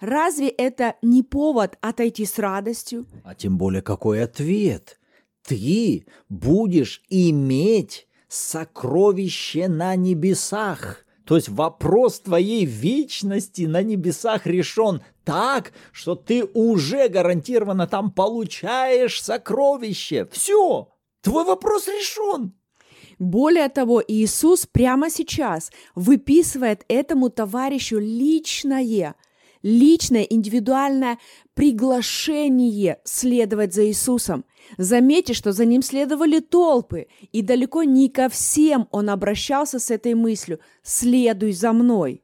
Разве 0.00 0.48
это 0.48 0.96
не 1.02 1.22
повод 1.22 1.78
отойти 1.80 2.26
с 2.26 2.38
радостью? 2.38 3.06
А 3.24 3.34
тем 3.34 3.56
более 3.56 3.82
какой 3.82 4.22
ответ? 4.22 5.00
Ты 5.42 6.06
будешь 6.28 7.02
иметь 7.08 8.06
сокровище 8.34 9.68
на 9.68 9.96
небесах. 9.96 11.04
То 11.24 11.36
есть 11.36 11.48
вопрос 11.48 12.20
твоей 12.20 12.64
вечности 12.64 13.62
на 13.62 13.82
небесах 13.82 14.46
решен 14.46 15.02
так, 15.24 15.72
что 15.92 16.14
ты 16.14 16.44
уже 16.44 17.08
гарантированно 17.08 17.86
там 17.86 18.10
получаешь 18.10 19.22
сокровище. 19.22 20.28
Все, 20.30 20.88
твой 21.22 21.44
вопрос 21.44 21.86
решен. 21.86 22.52
Более 23.18 23.68
того, 23.68 24.02
Иисус 24.06 24.66
прямо 24.66 25.08
сейчас 25.08 25.70
выписывает 25.94 26.84
этому 26.88 27.30
товарищу 27.30 27.98
личное, 27.98 29.14
личное, 29.62 30.22
индивидуальное 30.22 31.18
приглашение 31.54 33.00
следовать 33.04 33.74
за 33.74 33.86
Иисусом. 33.86 34.44
Заметьте, 34.76 35.34
что 35.34 35.52
за 35.52 35.64
ним 35.64 35.82
следовали 35.82 36.40
толпы, 36.40 37.06
и 37.32 37.42
далеко 37.42 37.84
не 37.84 38.08
ко 38.08 38.28
всем 38.28 38.88
он 38.90 39.10
обращался 39.10 39.78
с 39.78 39.90
этой 39.90 40.14
мыслью 40.14 40.60
«следуй 40.82 41.52
за 41.52 41.72
мной». 41.72 42.23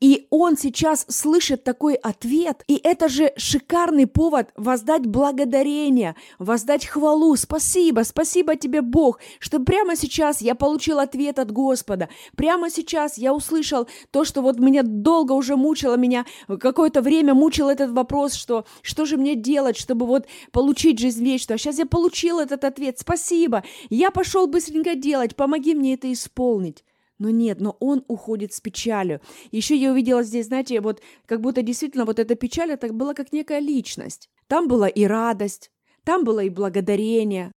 И 0.00 0.26
он 0.28 0.58
сейчас 0.58 1.06
слышит 1.08 1.64
такой 1.64 1.94
ответ, 1.94 2.62
и 2.68 2.78
это 2.82 3.08
же 3.08 3.32
шикарный 3.36 4.06
повод 4.06 4.50
воздать 4.54 5.06
благодарение, 5.06 6.16
воздать 6.38 6.84
хвалу. 6.84 7.34
Спасибо, 7.36 8.02
спасибо 8.02 8.56
тебе, 8.56 8.82
Бог, 8.82 9.20
что 9.38 9.58
прямо 9.58 9.96
сейчас 9.96 10.42
я 10.42 10.54
получил 10.54 10.98
ответ 10.98 11.38
от 11.38 11.50
Господа. 11.50 12.10
Прямо 12.36 12.68
сейчас 12.68 13.16
я 13.16 13.32
услышал 13.32 13.88
то, 14.10 14.24
что 14.24 14.42
вот 14.42 14.58
меня 14.58 14.82
долго 14.82 15.32
уже 15.32 15.56
мучило, 15.56 15.96
меня 15.96 16.26
какое-то 16.46 17.00
время 17.00 17.32
мучил 17.32 17.70
этот 17.70 17.92
вопрос, 17.92 18.34
что 18.34 18.66
что 18.82 19.06
же 19.06 19.16
мне 19.16 19.34
делать, 19.34 19.78
чтобы 19.78 20.04
вот 20.04 20.26
получить 20.52 20.98
жизнь 20.98 21.24
вечную. 21.24 21.56
А 21.56 21.58
сейчас 21.58 21.78
я 21.78 21.86
получил 21.86 22.38
этот 22.38 22.64
ответ. 22.64 22.98
Спасибо. 22.98 23.64
Я 23.88 24.10
пошел 24.10 24.46
быстренько 24.46 24.94
делать. 24.94 25.36
Помоги 25.36 25.74
мне 25.74 25.94
это 25.94 26.12
исполнить. 26.12 26.84
Но 27.18 27.30
нет, 27.30 27.60
но 27.60 27.76
он 27.80 28.04
уходит 28.08 28.52
с 28.52 28.60
печалью. 28.60 29.20
Еще 29.50 29.76
я 29.76 29.90
увидела 29.90 30.22
здесь, 30.22 30.46
знаете, 30.46 30.80
вот 30.80 31.00
как 31.24 31.40
будто 31.40 31.62
действительно 31.62 32.04
вот 32.04 32.18
эта 32.18 32.34
печаль, 32.34 32.72
это 32.72 32.92
была 32.92 33.14
как 33.14 33.32
некая 33.32 33.58
личность. 33.58 34.28
Там 34.48 34.68
была 34.68 34.88
и 34.88 35.04
радость, 35.04 35.70
там 36.04 36.24
было 36.24 36.40
и 36.40 36.50
благодарение, 36.50 37.52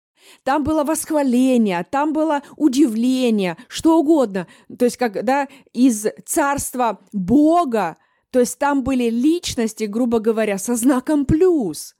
там 0.44 0.62
было 0.62 0.84
восхваление, 0.84 1.84
там 1.90 2.12
было 2.12 2.42
удивление, 2.56 3.56
что 3.68 3.98
угодно. 3.98 4.46
То 4.78 4.84
есть, 4.84 4.96
как, 4.96 5.24
да, 5.24 5.48
из 5.72 6.06
царства 6.24 7.00
Бога, 7.12 7.96
то 8.30 8.40
есть 8.40 8.58
там 8.58 8.82
были 8.84 9.08
личности, 9.08 9.84
грубо 9.84 10.18
говоря, 10.18 10.58
со 10.58 10.76
знаком 10.76 11.24
плюс 11.24 11.95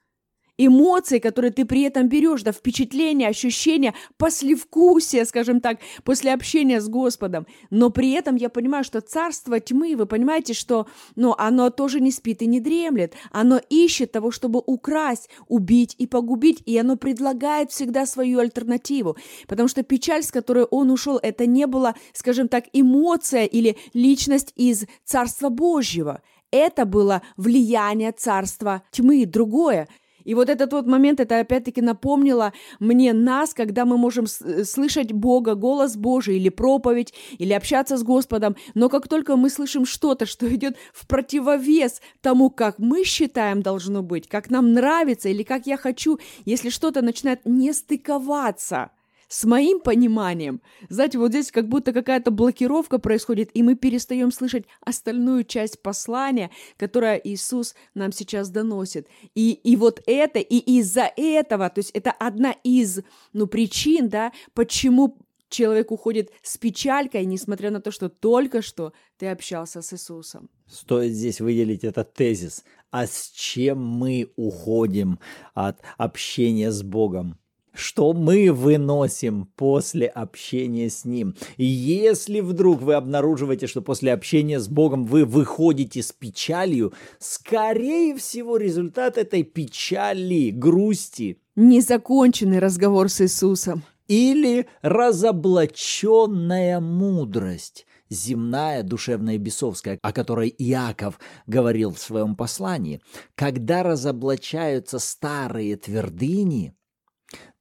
эмоции, 0.59 1.19
которые 1.19 1.53
ты 1.53 1.65
при 1.65 1.83
этом 1.83 2.09
берешь, 2.09 2.43
да, 2.43 2.53
впечатления, 2.53 3.29
ощущения, 3.29 3.95
послевкусие, 4.17 5.25
скажем 5.25 5.61
так, 5.61 5.79
после 6.05 6.33
общения 6.33 6.81
с 6.81 6.89
Господом. 6.89 7.47
Но 7.71 7.91
при 7.91 8.13
этом 8.13 8.37
я 8.37 8.49
понимаю, 8.49 8.85
что 8.85 9.01
царство 9.01 9.61
тьмы, 9.61 9.97
вы 9.97 10.07
понимаете, 10.07 10.55
что, 10.55 10.87
ну, 11.15 11.35
оно 11.37 11.71
тоже 11.71 12.01
не 12.01 12.11
спит 12.11 12.43
и 12.43 12.47
не 12.47 12.61
дремлет. 12.61 13.15
Оно 13.31 13.61
ищет 13.69 14.13
того, 14.13 14.31
чтобы 14.31 14.63
украсть, 14.65 15.29
убить 15.49 15.95
и 15.99 16.07
погубить, 16.07 16.63
и 16.67 16.77
оно 16.79 16.97
предлагает 16.97 17.71
всегда 17.71 18.07
свою 18.07 18.39
альтернативу. 18.39 19.17
Потому 19.47 19.69
что 19.69 19.83
печаль, 19.83 20.23
с 20.23 20.31
которой 20.31 20.65
он 20.65 20.91
ушел, 20.91 21.19
это 21.23 21.47
не 21.47 21.67
была, 21.67 21.95
скажем 22.13 22.49
так, 22.49 22.65
эмоция 22.73 23.45
или 23.45 23.77
личность 23.93 24.53
из 24.57 24.87
Царства 25.05 25.49
Божьего. 25.49 26.23
Это 26.51 26.85
было 26.85 27.23
влияние 27.37 28.13
царства 28.13 28.83
тьмы, 28.91 29.27
другое– 29.27 29.89
и 30.27 30.35
вот 30.35 30.51
этот 30.51 30.73
вот 30.73 30.87
момент, 30.87 31.21
это 31.21 31.39
опять-таки 31.39 31.81
напомнило 31.81 32.53
мне 32.81 33.13
нас, 33.13 33.55
когда 33.55 33.85
мы 33.85 33.97
можем 33.97 34.25
э, 34.25 34.65
слышать 34.65 35.13
Бога, 35.13 35.55
голос 35.55 35.97
Божий, 35.97 36.37
или 36.37 36.49
проповедь, 36.49 37.15
или 37.39 37.53
общаться 37.53 37.97
с 37.97 38.03
Господом, 38.03 38.57
но 38.75 38.89
как 38.89 39.07
только 39.09 39.37
мы 39.37 39.49
слышим 39.51 39.87
что-то, 39.87 40.27
что 40.27 40.53
идет 40.53 40.77
в 40.93 41.07
противовес 41.07 42.03
тому, 42.21 42.51
как 42.51 42.79
мы 42.79 43.05
считаем 43.05 43.63
должно 43.63 44.03
быть, 44.03 44.29
как 44.29 44.51
нам 44.51 44.73
нравится 44.73 45.29
или 45.29 45.45
как 45.45 45.67
я 45.67 45.77
хочу, 45.77 46.19
если 46.45 46.71
что-то 46.71 47.03
начинает 47.03 47.41
не 47.45 47.73
стыковаться– 47.73 48.91
с 49.29 49.45
моим 49.45 49.81
пониманием, 49.81 50.61
знаете, 50.89 51.19
вот 51.19 51.31
здесь 51.31 51.51
как 51.51 51.69
будто 51.69 51.93
какая-то 51.93 52.31
блокировка 52.31 52.99
происходит, 52.99 53.51
и 53.55 53.63
мы 53.63 53.75
перестаем 53.75 54.31
слышать 54.31 54.65
остальную 54.81 55.45
часть 55.45 55.83
послания, 55.83 56.51
которое 56.77 57.17
Иисус 57.17 57.75
нам 57.95 58.13
сейчас 58.13 58.51
доносит. 58.51 59.09
И, 59.35 59.53
и 59.53 59.77
вот 59.77 60.03
это, 60.07 60.39
и 60.39 60.59
из-за 60.79 61.11
этого, 61.17 61.69
то 61.71 61.81
есть 61.81 61.91
это 61.91 62.13
одна 62.13 62.53
из 62.63 63.01
ну, 63.33 63.47
причин, 63.47 64.09
да, 64.09 64.33
почему 64.55 65.19
человек 65.49 65.91
уходит 65.91 66.31
с 66.43 66.59
печалькой, 66.59 67.25
несмотря 67.25 67.71
на 67.71 67.81
то, 67.81 67.91
что 67.91 68.09
только 68.09 68.63
что 68.63 68.93
ты 69.17 69.27
общался 69.27 69.83
с 69.83 69.93
Иисусом. 69.93 70.51
Стоит 70.67 71.13
здесь 71.13 71.41
выделить 71.41 71.85
этот 71.85 72.15
тезис. 72.15 72.65
А 72.91 73.07
с 73.07 73.31
чем 73.31 73.85
мы 73.85 74.33
уходим 74.37 75.19
от 75.55 75.81
общения 75.97 76.71
с 76.71 76.83
Богом? 76.83 77.39
Что 77.77 78.13
мы 78.13 78.53
выносим 78.53 79.49
после 79.57 80.07
общения 80.07 80.91
с 80.91 81.05
Ним. 81.05 81.35
И 81.57 81.65
если 81.65 82.41
вдруг 82.41 82.83
вы 82.83 82.95
обнаруживаете, 82.95 83.67
что 83.67 83.83
после 83.83 84.13
общения 84.13 84.59
с 84.59 84.69
Богом 84.69 85.05
вы 85.05 85.25
выходите 85.25 86.03
с 86.03 86.13
печалью, 86.13 86.93
скорее 87.19 88.17
всего 88.17 88.57
результат 88.57 89.19
этой 89.19 89.43
печали, 89.43 90.51
грусти. 90.51 91.39
Незаконченный 91.55 92.59
разговор 92.59 93.09
с 93.09 93.21
Иисусом. 93.21 93.83
Или 94.09 94.67
разоблаченная 94.83 96.81
мудрость 96.81 97.87
земная, 98.09 98.83
душевная 98.83 99.35
и 99.35 99.39
бесовская, 99.39 99.99
о 100.03 100.13
которой 100.13 100.55
Иаков 100.59 101.19
говорил 101.47 101.93
в 101.93 101.99
своем 101.99 102.37
послании, 102.37 103.01
когда 103.35 103.83
разоблачаются 103.83 104.99
старые 104.99 105.77
твердыни, 105.77 106.75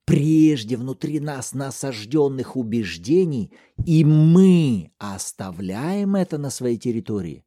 прежде 0.05 0.77
внутри 0.77 1.19
нас 1.19 1.53
насажденных 1.53 2.55
убеждений, 2.55 3.51
и 3.85 4.05
мы 4.05 4.91
оставляем 4.97 6.15
это 6.15 6.37
на 6.37 6.49
своей 6.49 6.77
территории, 6.77 7.43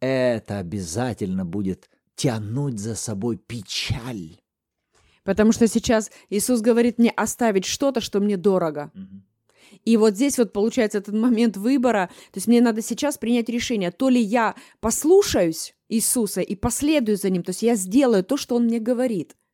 это 0.00 0.58
обязательно 0.58 1.44
будет 1.44 1.90
тянуть 2.14 2.78
за 2.78 2.94
собой 2.94 3.36
печаль. 3.36 4.40
Потому 5.24 5.52
что 5.52 5.68
сейчас 5.68 6.10
Иисус 6.30 6.60
говорит 6.60 6.98
мне 6.98 7.10
оставить 7.10 7.66
что-то, 7.66 8.00
что 8.00 8.20
мне 8.20 8.36
дорого. 8.36 8.90
И 9.84 9.96
вот 9.98 10.14
здесь 10.14 10.38
вот 10.38 10.52
получается 10.52 10.98
этот 10.98 11.14
момент 11.14 11.56
выбора. 11.56 12.08
То 12.32 12.38
есть 12.38 12.46
мне 12.46 12.62
надо 12.62 12.80
сейчас 12.80 13.18
принять 13.18 13.48
решение, 13.50 13.90
то 13.90 14.08
ли 14.08 14.20
я 14.20 14.54
послушаюсь 14.80 15.74
Иисуса 15.90 16.40
и 16.40 16.54
последую 16.54 17.18
за 17.18 17.28
Ним, 17.28 17.42
то 17.42 17.50
есть 17.50 17.62
я 17.62 17.74
сделаю 17.74 18.24
то, 18.24 18.36
что 18.36 18.56
Он 18.56 18.64
мне 18.64 18.78
говорит– 18.78 19.36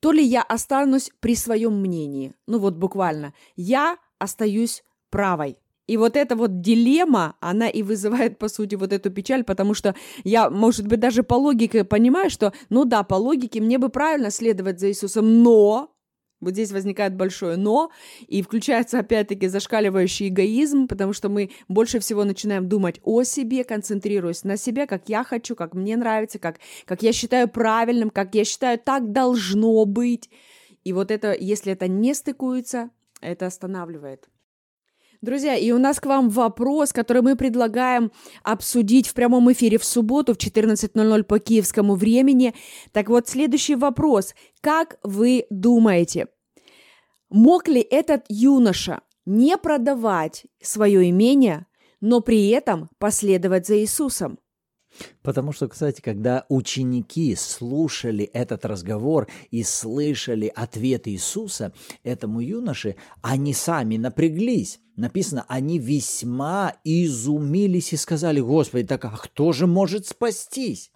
то 0.00 0.12
ли 0.12 0.22
я 0.22 0.42
останусь 0.42 1.10
при 1.20 1.34
своем 1.34 1.80
мнении. 1.80 2.34
Ну 2.46 2.58
вот 2.58 2.74
буквально. 2.74 3.34
Я 3.56 3.98
остаюсь 4.18 4.84
правой. 5.10 5.58
И 5.86 5.96
вот 5.96 6.16
эта 6.16 6.36
вот 6.36 6.60
дилемма, 6.60 7.36
она 7.40 7.68
и 7.68 7.82
вызывает, 7.82 8.38
по 8.38 8.48
сути, 8.48 8.74
вот 8.74 8.92
эту 8.92 9.10
печаль, 9.10 9.42
потому 9.42 9.72
что 9.72 9.94
я, 10.22 10.50
может 10.50 10.86
быть, 10.86 11.00
даже 11.00 11.22
по 11.22 11.34
логике 11.34 11.82
понимаю, 11.82 12.28
что, 12.28 12.52
ну 12.68 12.84
да, 12.84 13.02
по 13.02 13.14
логике 13.14 13.60
мне 13.60 13.78
бы 13.78 13.88
правильно 13.88 14.30
следовать 14.30 14.80
за 14.80 14.90
Иисусом, 14.90 15.42
но 15.42 15.94
вот 16.40 16.52
здесь 16.52 16.72
возникает 16.72 17.14
большое 17.16 17.56
«но», 17.56 17.90
и 18.26 18.42
включается 18.42 19.00
опять-таки 19.00 19.48
зашкаливающий 19.48 20.28
эгоизм, 20.28 20.86
потому 20.86 21.12
что 21.12 21.28
мы 21.28 21.50
больше 21.68 21.98
всего 21.98 22.24
начинаем 22.24 22.68
думать 22.68 23.00
о 23.02 23.22
себе, 23.22 23.64
концентрируясь 23.64 24.44
на 24.44 24.56
себе, 24.56 24.86
как 24.86 25.08
я 25.08 25.24
хочу, 25.24 25.56
как 25.56 25.74
мне 25.74 25.96
нравится, 25.96 26.38
как, 26.38 26.60
как 26.84 27.02
я 27.02 27.12
считаю 27.12 27.48
правильным, 27.48 28.10
как 28.10 28.34
я 28.34 28.44
считаю 28.44 28.78
так 28.78 29.12
должно 29.12 29.84
быть. 29.84 30.30
И 30.84 30.92
вот 30.92 31.10
это, 31.10 31.34
если 31.34 31.72
это 31.72 31.88
не 31.88 32.14
стыкуется, 32.14 32.90
это 33.20 33.46
останавливает. 33.46 34.28
Друзья, 35.20 35.56
и 35.56 35.72
у 35.72 35.78
нас 35.78 35.98
к 35.98 36.06
вам 36.06 36.30
вопрос, 36.30 36.92
который 36.92 37.22
мы 37.22 37.34
предлагаем 37.34 38.12
обсудить 38.44 39.08
в 39.08 39.14
прямом 39.14 39.50
эфире 39.50 39.76
в 39.76 39.84
субботу 39.84 40.34
в 40.34 40.36
14.00 40.36 41.24
по 41.24 41.40
киевскому 41.40 41.96
времени. 41.96 42.54
Так 42.92 43.08
вот, 43.08 43.28
следующий 43.28 43.74
вопрос. 43.74 44.34
Как 44.60 44.96
вы 45.02 45.46
думаете, 45.50 46.28
мог 47.30 47.66
ли 47.66 47.80
этот 47.80 48.26
юноша 48.28 49.00
не 49.26 49.58
продавать 49.58 50.46
свое 50.62 51.10
имение, 51.10 51.66
но 52.00 52.20
при 52.20 52.50
этом 52.50 52.88
последовать 52.98 53.66
за 53.66 53.80
Иисусом? 53.80 54.38
Потому 55.22 55.50
что, 55.50 55.66
кстати, 55.66 56.00
когда 56.00 56.46
ученики 56.48 57.34
слушали 57.34 58.24
этот 58.24 58.64
разговор 58.64 59.26
и 59.50 59.64
слышали 59.64 60.46
ответ 60.54 61.08
Иисуса 61.08 61.72
этому 62.04 62.38
юноше, 62.40 62.94
они 63.20 63.52
сами 63.52 63.96
напряглись. 63.96 64.78
Написано, 64.98 65.44
они 65.46 65.78
весьма 65.78 66.74
изумились 66.82 67.92
и 67.92 67.96
сказали, 67.96 68.40
Господи, 68.40 68.84
так 68.84 69.04
а 69.04 69.10
кто 69.16 69.52
же 69.52 69.68
может 69.68 70.08
спастись? 70.08 70.90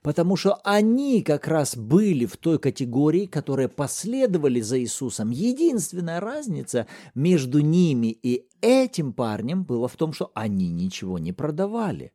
Потому 0.00 0.36
что 0.36 0.60
они 0.62 1.22
как 1.22 1.48
раз 1.48 1.76
были 1.76 2.24
в 2.24 2.36
той 2.36 2.60
категории, 2.60 3.26
которые 3.26 3.68
последовали 3.68 4.60
за 4.60 4.80
Иисусом. 4.80 5.30
Единственная 5.30 6.20
разница 6.20 6.86
между 7.16 7.58
ними 7.58 8.16
и 8.22 8.46
этим 8.60 9.12
парнем 9.12 9.64
была 9.64 9.88
в 9.88 9.96
том, 9.96 10.12
что 10.12 10.30
они 10.34 10.70
ничего 10.70 11.18
не 11.18 11.32
продавали 11.32 12.12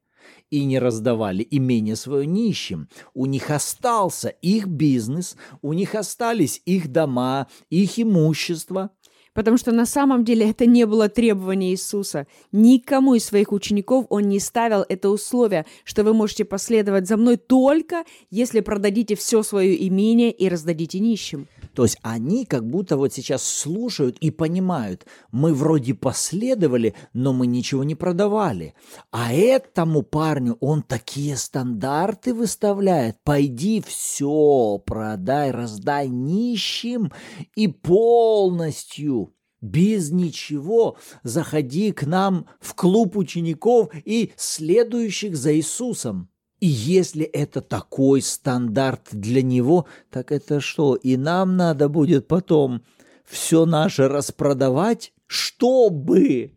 и 0.49 0.63
не 0.63 0.79
раздавали 0.79 1.45
имение 1.51 1.97
свое 1.97 2.25
нищим. 2.25 2.88
У 3.13 3.25
них 3.25 3.49
остался 3.49 4.29
их 4.29 4.67
бизнес, 4.67 5.36
у 5.62 5.73
них 5.73 5.93
остались 5.93 6.62
их 6.63 6.89
дома, 6.89 7.47
их 7.69 7.99
имущество. 7.99 8.91
Потому 9.34 9.58
что 9.58 9.72
на 9.72 9.86
самом 9.86 10.24
деле 10.24 10.50
это 10.50 10.65
не 10.65 10.86
было 10.86 11.10
требование 11.10 11.72
Иисуса. 11.72 12.28
Никому 12.52 13.15
из 13.15 13.26
своих 13.26 13.52
учеников 13.52 14.06
он 14.10 14.30
не 14.30 14.39
ставил 14.39 14.86
это 14.88 15.10
условие, 15.10 15.65
что 15.84 16.04
вы 16.04 16.13
можете 16.13 16.46
последовать 16.46 17.08
за 17.08 17.17
мной 17.17 17.38
только, 17.38 18.04
если 18.30 18.60
продадите 18.60 19.15
все 19.15 19.41
свое 19.43 19.88
имение 19.88 20.32
и 20.32 20.48
раздадите 20.50 21.00
нищим. 21.00 21.48
То 21.74 21.84
есть 21.84 21.98
они 22.04 22.46
как 22.46 22.67
будто 22.69 22.98
вот 22.98 23.13
сейчас 23.13 23.43
слушают 23.43 24.17
и 24.19 24.30
понимают, 24.30 25.08
мы 25.32 25.54
вроде 25.54 25.96
последовали, 25.96 26.93
но 27.13 27.34
мы 27.34 27.48
ничего 27.48 27.84
не 27.84 27.96
продавали. 27.96 28.76
А 29.12 29.34
этому 29.34 30.04
парню 30.04 30.58
он 30.60 30.84
такие 30.84 31.36
стандарты 31.36 32.36
выставляет. 32.36 33.17
Пойди 33.24 33.82
все 33.82 34.80
продай, 34.86 35.50
раздай 35.50 36.10
нищим 36.10 37.12
и 37.56 37.67
полностью 37.67 39.22
без 39.63 40.12
ничего 40.12 40.97
заходи 41.23 41.93
к 41.93 42.04
нам 42.06 42.45
в 42.60 42.76
клуб 42.76 43.15
учеников 43.15 43.89
и 44.04 44.34
следующих 44.36 45.38
за 45.38 45.56
Иисусом. 45.56 46.30
И 46.60 46.67
если 46.67 47.23
это 47.23 47.62
такой 47.62 48.21
стандарт 48.21 49.08
для 49.12 49.41
него, 49.41 49.88
так 50.12 50.32
это 50.32 50.60
что, 50.60 50.95
и 50.95 51.15
нам 51.15 51.56
надо 51.56 51.88
будет 51.88 52.28
потом 52.28 52.84
все 53.26 53.65
наше 53.65 54.10
распродавать, 54.10 55.13
чтобы 55.28 56.52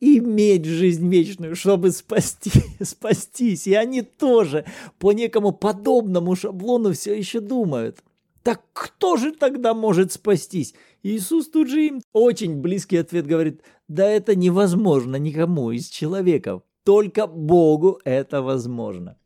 иметь 0.00 0.64
жизнь 0.64 1.08
вечную, 1.08 1.54
чтобы 1.54 1.92
спасти, 1.92 2.50
спастись. 2.82 3.68
И 3.68 3.74
они 3.74 4.02
тоже 4.02 4.64
по 4.98 5.12
некому 5.12 5.52
подобному 5.52 6.34
шаблону 6.34 6.92
все 6.92 7.16
еще 7.16 7.38
думают. 7.38 8.00
Так 8.42 8.62
кто 8.72 9.16
же 9.16 9.32
тогда 9.32 9.74
может 9.74 10.12
спастись? 10.12 10.74
Иисус 11.02 11.48
тут 11.48 11.68
же 11.68 11.86
им 11.86 12.00
очень 12.12 12.60
близкий 12.60 12.96
ответ 12.96 13.26
говорит, 13.26 13.62
да 13.88 14.06
это 14.06 14.34
невозможно 14.34 15.16
никому 15.16 15.70
из 15.70 15.88
человеков, 15.88 16.62
только 16.84 17.26
Богу 17.26 18.00
это 18.04 18.42
возможно 18.42 19.16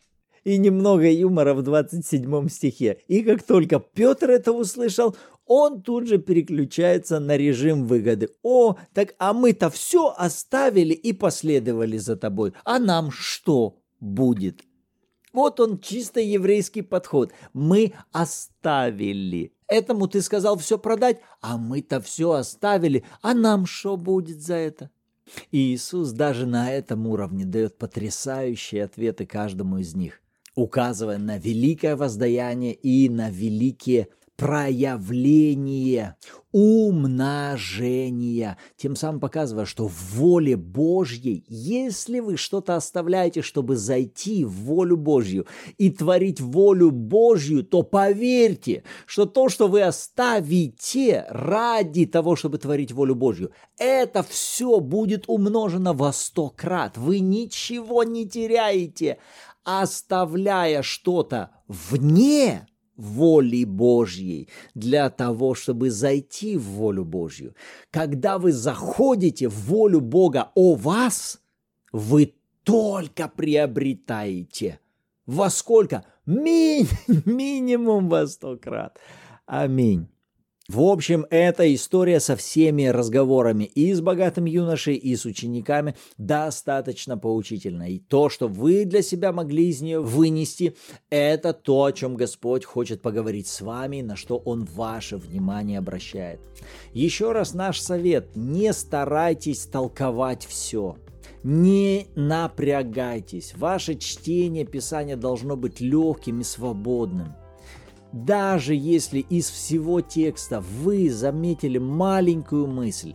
и 0.44 0.58
немного 0.58 1.08
юмора 1.08 1.54
в 1.54 1.62
27 1.62 2.48
стихе. 2.48 2.98
И 3.08 3.22
как 3.22 3.42
только 3.42 3.78
Петр 3.80 4.30
это 4.30 4.52
услышал, 4.52 5.16
он 5.46 5.82
тут 5.82 6.06
же 6.06 6.18
переключается 6.18 7.20
на 7.20 7.36
режим 7.36 7.84
выгоды. 7.86 8.28
О, 8.42 8.76
так 8.94 9.14
а 9.18 9.32
мы-то 9.32 9.70
все 9.70 10.14
оставили 10.16 10.94
и 10.94 11.12
последовали 11.12 11.98
за 11.98 12.16
тобой. 12.16 12.52
А 12.64 12.78
нам 12.78 13.10
что 13.10 13.76
будет? 14.00 14.62
Вот 15.32 15.60
он 15.60 15.78
чисто 15.78 16.20
еврейский 16.20 16.82
подход. 16.82 17.32
Мы 17.52 17.94
оставили. 18.12 19.52
Этому 19.66 20.06
ты 20.06 20.20
сказал 20.20 20.58
все 20.58 20.78
продать, 20.78 21.20
а 21.40 21.56
мы-то 21.56 22.00
все 22.00 22.32
оставили. 22.32 23.04
А 23.22 23.34
нам 23.34 23.66
что 23.66 23.96
будет 23.96 24.40
за 24.40 24.54
это? 24.54 24.90
И 25.50 25.74
Иисус 25.74 26.10
даже 26.10 26.46
на 26.46 26.70
этом 26.70 27.06
уровне 27.06 27.44
дает 27.44 27.78
потрясающие 27.78 28.84
ответы 28.84 29.24
каждому 29.24 29.78
из 29.78 29.94
них 29.94 30.22
указывая 30.54 31.18
на 31.18 31.38
великое 31.38 31.96
воздаяние 31.96 32.74
и 32.74 33.08
на 33.08 33.30
великие 33.30 34.08
проявление 34.36 36.16
умножения, 36.52 38.58
тем 38.76 38.96
самым 38.96 39.20
показывая, 39.20 39.64
что 39.64 39.88
в 39.88 40.14
воле 40.14 40.56
Божьей, 40.56 41.44
если 41.48 42.20
вы 42.20 42.36
что-то 42.36 42.76
оставляете, 42.76 43.42
чтобы 43.42 43.76
зайти 43.76 44.44
в 44.44 44.52
волю 44.52 44.96
Божью 44.96 45.46
и 45.78 45.90
творить 45.90 46.40
волю 46.40 46.90
Божью, 46.90 47.64
то 47.64 47.82
поверьте, 47.82 48.84
что 49.06 49.24
то, 49.24 49.48
что 49.48 49.68
вы 49.68 49.82
оставите 49.82 51.24
ради 51.28 52.06
того, 52.06 52.36
чтобы 52.36 52.58
творить 52.58 52.92
волю 52.92 53.14
Божью, 53.14 53.52
это 53.78 54.22
все 54.22 54.80
будет 54.80 55.24
умножено 55.26 55.94
во 55.94 56.12
сто 56.12 56.50
крат. 56.50 56.98
Вы 56.98 57.20
ничего 57.20 58.04
не 58.04 58.28
теряете, 58.28 59.18
оставляя 59.64 60.82
что-то 60.82 61.50
вне 61.68 62.66
воли 62.96 63.64
Божьей 63.64 64.48
для 64.74 65.10
того, 65.10 65.54
чтобы 65.54 65.90
зайти 65.90 66.56
в 66.56 66.62
волю 66.62 67.04
Божью. 67.04 67.54
Когда 67.90 68.38
вы 68.38 68.52
заходите 68.52 69.48
в 69.48 69.66
волю 69.66 70.00
Бога 70.00 70.50
о 70.54 70.74
вас, 70.74 71.40
вы 71.92 72.34
только 72.64 73.28
приобретаете. 73.28 74.80
Во 75.26 75.50
сколько? 75.50 76.04
Ми- 76.26 76.86
минимум 77.24 78.08
во 78.08 78.26
сто 78.26 78.56
крат. 78.56 78.98
Аминь. 79.46 80.11
В 80.68 80.80
общем, 80.80 81.26
эта 81.30 81.74
история 81.74 82.20
со 82.20 82.36
всеми 82.36 82.84
разговорами 82.84 83.64
и 83.64 83.92
с 83.92 84.00
богатым 84.00 84.44
юношей, 84.44 84.94
и 84.94 85.16
с 85.16 85.24
учениками 85.24 85.96
достаточно 86.18 87.18
поучительна. 87.18 87.90
И 87.90 87.98
то, 87.98 88.28
что 88.28 88.46
вы 88.46 88.84
для 88.84 89.02
себя 89.02 89.32
могли 89.32 89.68
из 89.68 89.80
нее 89.80 90.00
вынести, 90.00 90.76
это 91.10 91.52
то, 91.52 91.84
о 91.84 91.92
чем 91.92 92.14
Господь 92.14 92.64
хочет 92.64 93.02
поговорить 93.02 93.48
с 93.48 93.60
вами, 93.60 94.02
на 94.02 94.14
что 94.14 94.36
Он 94.36 94.64
ваше 94.64 95.16
внимание 95.16 95.78
обращает. 95.78 96.38
Еще 96.92 97.32
раз 97.32 97.54
наш 97.54 97.80
совет, 97.80 98.36
не 98.36 98.72
старайтесь 98.72 99.66
толковать 99.66 100.46
все. 100.46 100.96
Не 101.42 102.06
напрягайтесь. 102.14 103.54
Ваше 103.56 103.96
чтение 103.96 104.64
Писания 104.64 105.16
должно 105.16 105.56
быть 105.56 105.80
легким 105.80 106.40
и 106.40 106.44
свободным. 106.44 107.34
Даже 108.12 108.74
если 108.74 109.20
из 109.20 109.48
всего 109.48 110.02
текста 110.02 110.60
вы 110.60 111.10
заметили 111.10 111.78
маленькую 111.78 112.66
мысль, 112.66 113.14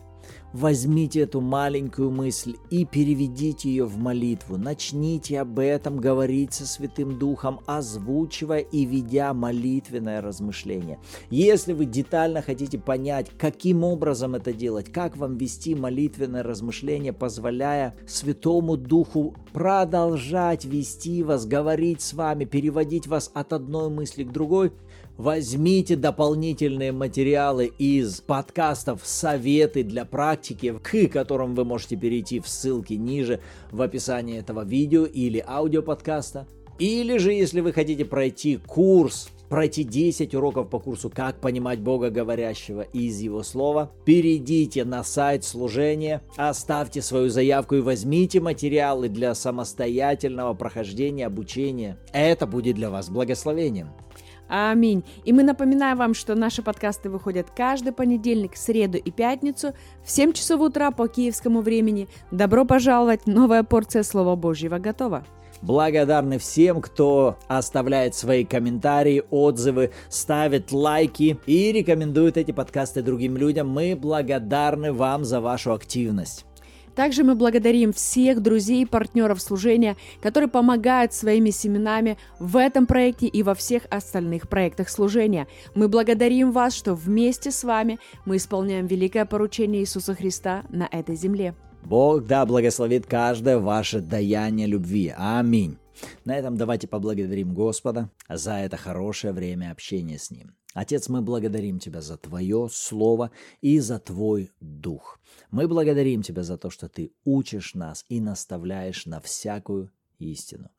Возьмите 0.53 1.21
эту 1.21 1.41
маленькую 1.41 2.10
мысль 2.10 2.55
и 2.69 2.86
переведите 2.86 3.69
ее 3.69 3.86
в 3.86 3.97
молитву. 3.97 4.57
Начните 4.57 5.41
об 5.41 5.60
этом 5.60 5.97
говорить 5.97 6.53
со 6.53 6.65
Святым 6.65 7.19
Духом, 7.19 7.60
озвучивая 7.65 8.60
и 8.60 8.86
ведя 8.86 9.33
молитвенное 9.33 10.21
размышление. 10.21 10.99
Если 11.29 11.73
вы 11.73 11.86
детально 11.86 12.41
хотите 12.41 12.79
понять, 12.79 13.29
каким 13.38 13.83
образом 13.83 14.36
это 14.36 14.53
делать, 14.53 14.91
как 14.91 15.17
вам 15.17 15.38
вести 15.38 15.75
молитвенное 15.75 16.43
размышление, 16.43 17.13
позволяя 17.13 17.93
Святому 18.07 18.77
Духу 18.77 19.36
продолжать 19.53 20.65
вести 20.65 21.23
вас, 21.23 21.45
говорить 21.45 22.01
с 22.01 22.13
вами, 22.13 22.45
переводить 22.45 23.05
вас 23.05 23.29
от 23.33 23.53
одной 23.53 23.89
мысли 23.89 24.23
к 24.23 24.31
другой– 24.31 24.71
Возьмите 25.17 25.95
дополнительные 25.95 26.91
материалы 26.91 27.71
из 27.80 28.21
подкастов 28.21 29.01
«Советы 29.03 29.84
для 29.84 30.06
практики», 30.06 30.75
к 30.84 31.08
которым 31.12 31.56
вы 31.56 31.65
можете 31.65 31.95
перейти 31.95 32.39
в 32.39 32.47
ссылке 32.47 32.97
ниже 32.97 33.39
в 33.71 33.82
описании 33.82 34.38
этого 34.38 34.63
видео 34.63 35.06
или 35.06 35.43
аудиоподкаста. 35.45 36.45
Или 36.77 37.17
же, 37.17 37.34
если 37.34 37.62
вы 37.62 37.73
хотите 37.73 38.06
пройти 38.06 38.58
курс 38.58 39.30
пройти 39.49 39.84
10 39.84 40.36
уроков 40.36 40.69
по 40.69 40.77
курсу 40.77 41.10
«Как 41.10 41.39
понимать 41.39 41.80
Бога 41.80 42.10
говорящего 42.10 42.82
из 42.82 43.19
Его 43.19 43.43
Слова», 43.43 43.91
перейдите 44.06 44.84
на 44.84 45.03
сайт 45.03 45.43
служения, 45.43 46.21
оставьте 46.36 47.01
свою 47.01 47.30
заявку 47.30 47.75
и 47.75 47.82
возьмите 47.82 48.39
материалы 48.39 49.10
для 49.10 49.34
самостоятельного 49.34 50.53
прохождения 50.53 51.25
обучения. 51.25 51.97
Это 52.13 52.45
будет 52.45 52.75
для 52.75 52.89
вас 52.89 53.10
благословением. 53.10 53.89
Аминь. 54.47 55.03
И 55.25 55.33
мы 55.33 55.43
напоминаем 55.43 55.97
вам, 55.97 56.13
что 56.13 56.36
наши 56.36 56.62
подкасты 56.62 57.10
выходят 57.10 57.47
каждый 57.55 57.91
понедельник, 57.91 58.55
среду 58.55 58.97
и 58.97 59.12
пятницу 59.12 59.73
в 60.03 60.12
7 60.12 60.33
часов 60.33 60.62
утра 60.62 60.91
по 60.91 61.07
киевскому 61.07 61.62
времени. 61.62 62.07
Добро 62.31 62.65
пожаловать! 62.65 63.27
Новая 63.27 63.63
порция 63.63 64.03
Слова 64.03 64.36
Божьего 64.36 64.77
готова. 64.77 65.25
Благодарны 65.62 66.38
всем, 66.38 66.81
кто 66.81 67.38
оставляет 67.47 68.13
свои 68.15 68.45
комментарии, 68.45 69.23
отзывы, 69.31 69.91
ставит 70.07 70.71
лайки 70.71 71.39
и 71.45 71.71
рекомендует 71.71 72.38
эти 72.38 72.51
подкасты 72.51 73.01
другим 73.01 73.38
людям. 73.38 73.67
Мы 73.67 73.95
благодарны 73.95 74.93
вам 74.93 75.25
за 75.25 75.41
вашу 75.41 75.73
активность. 75.73 76.46
Также 76.97 77.23
мы 77.23 77.36
благодарим 77.36 77.93
всех 77.93 78.41
друзей 78.41 78.81
и 78.81 78.86
партнеров 78.86 79.39
служения, 79.39 79.97
которые 80.19 80.49
помогают 80.49 81.13
своими 81.13 81.51
семенами 81.51 82.17
в 82.39 82.57
этом 82.57 82.88
проекте 82.88 83.27
и 83.27 83.43
во 83.43 83.53
всех 83.53 83.83
остальных 83.91 84.49
проектах 84.49 84.89
служения. 84.89 85.47
Мы 85.75 85.89
благодарим 85.89 86.51
вас, 86.51 86.73
что 86.73 86.95
вместе 86.95 87.51
с 87.51 87.63
вами 87.63 87.99
мы 88.25 88.38
исполняем 88.38 88.88
великое 88.88 89.25
поручение 89.25 89.81
Иисуса 89.81 90.15
Христа 90.15 90.63
на 90.69 90.89
этой 90.91 91.15
земле. 91.15 91.53
Бог 91.83 92.25
да 92.25 92.43
благословит 92.47 93.05
каждое 93.05 93.60
ваше 93.60 94.01
даяние 94.01 94.65
любви. 94.65 95.13
Аминь. 95.15 95.77
На 96.25 96.36
этом 96.36 96.57
давайте 96.57 96.88
поблагодарим 96.88 97.53
Господа 97.53 98.10
за 98.27 98.53
это 98.53 98.75
хорошее 98.75 99.33
время 99.33 99.69
общения 99.71 100.17
с 100.17 100.31
Ним. 100.31 100.55
Отец, 100.77 101.09
мы 101.09 101.23
благодарим 101.23 101.79
Тебя 101.79 102.01
за 102.01 102.17
Твое 102.17 102.69
Слово 102.71 103.31
и 103.61 103.79
за 103.79 103.97
Твой 103.97 104.51
Дух. 104.59 105.19
Мы 105.49 105.67
благодарим 105.67 106.21
Тебя 106.21 106.43
за 106.43 106.55
то, 106.59 106.69
что 106.69 106.87
Ты 106.87 107.13
учишь 107.25 107.73
нас 107.73 108.05
и 108.09 108.21
наставляешь 108.21 109.07
на 109.07 109.19
всякую 109.19 109.91
истину. 110.19 110.69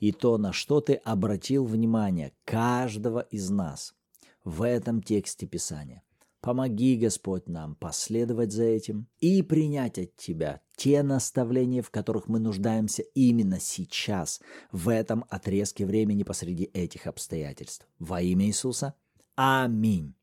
И 0.00 0.12
то, 0.12 0.38
на 0.38 0.54
что 0.54 0.80
Ты 0.80 0.94
обратил 0.94 1.66
внимание 1.66 2.32
каждого 2.46 3.20
из 3.30 3.50
нас 3.50 3.94
в 4.42 4.62
этом 4.62 5.02
тексте 5.02 5.46
Писания. 5.46 6.02
Помоги, 6.40 6.96
Господь, 6.96 7.46
нам 7.46 7.74
последовать 7.74 8.52
за 8.52 8.64
этим 8.64 9.06
и 9.20 9.42
принять 9.42 9.98
от 9.98 10.16
Тебя 10.16 10.62
те 10.76 11.02
наставления, 11.02 11.82
в 11.82 11.90
которых 11.90 12.26
мы 12.26 12.38
нуждаемся 12.38 13.02
именно 13.14 13.60
сейчас, 13.60 14.40
в 14.70 14.88
этом 14.88 15.26
отрезке 15.28 15.84
времени 15.84 16.22
посреди 16.22 16.70
этих 16.72 17.06
обстоятельств. 17.06 17.86
Во 17.98 18.22
имя 18.22 18.46
Иисуса– 18.46 18.94
Аминь. 19.36 20.14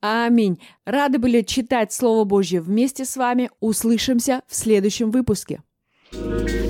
Аминь. 0.00 0.60
Рады 0.84 1.18
были 1.18 1.42
читать 1.42 1.92
Слово 1.92 2.24
Божье 2.24 2.60
вместе 2.60 3.04
с 3.04 3.16
вами. 3.16 3.50
Услышимся 3.60 4.42
в 4.46 4.54
следующем 4.54 5.10
выпуске. 5.10 5.62
thank 6.12 6.50
you 6.50 6.65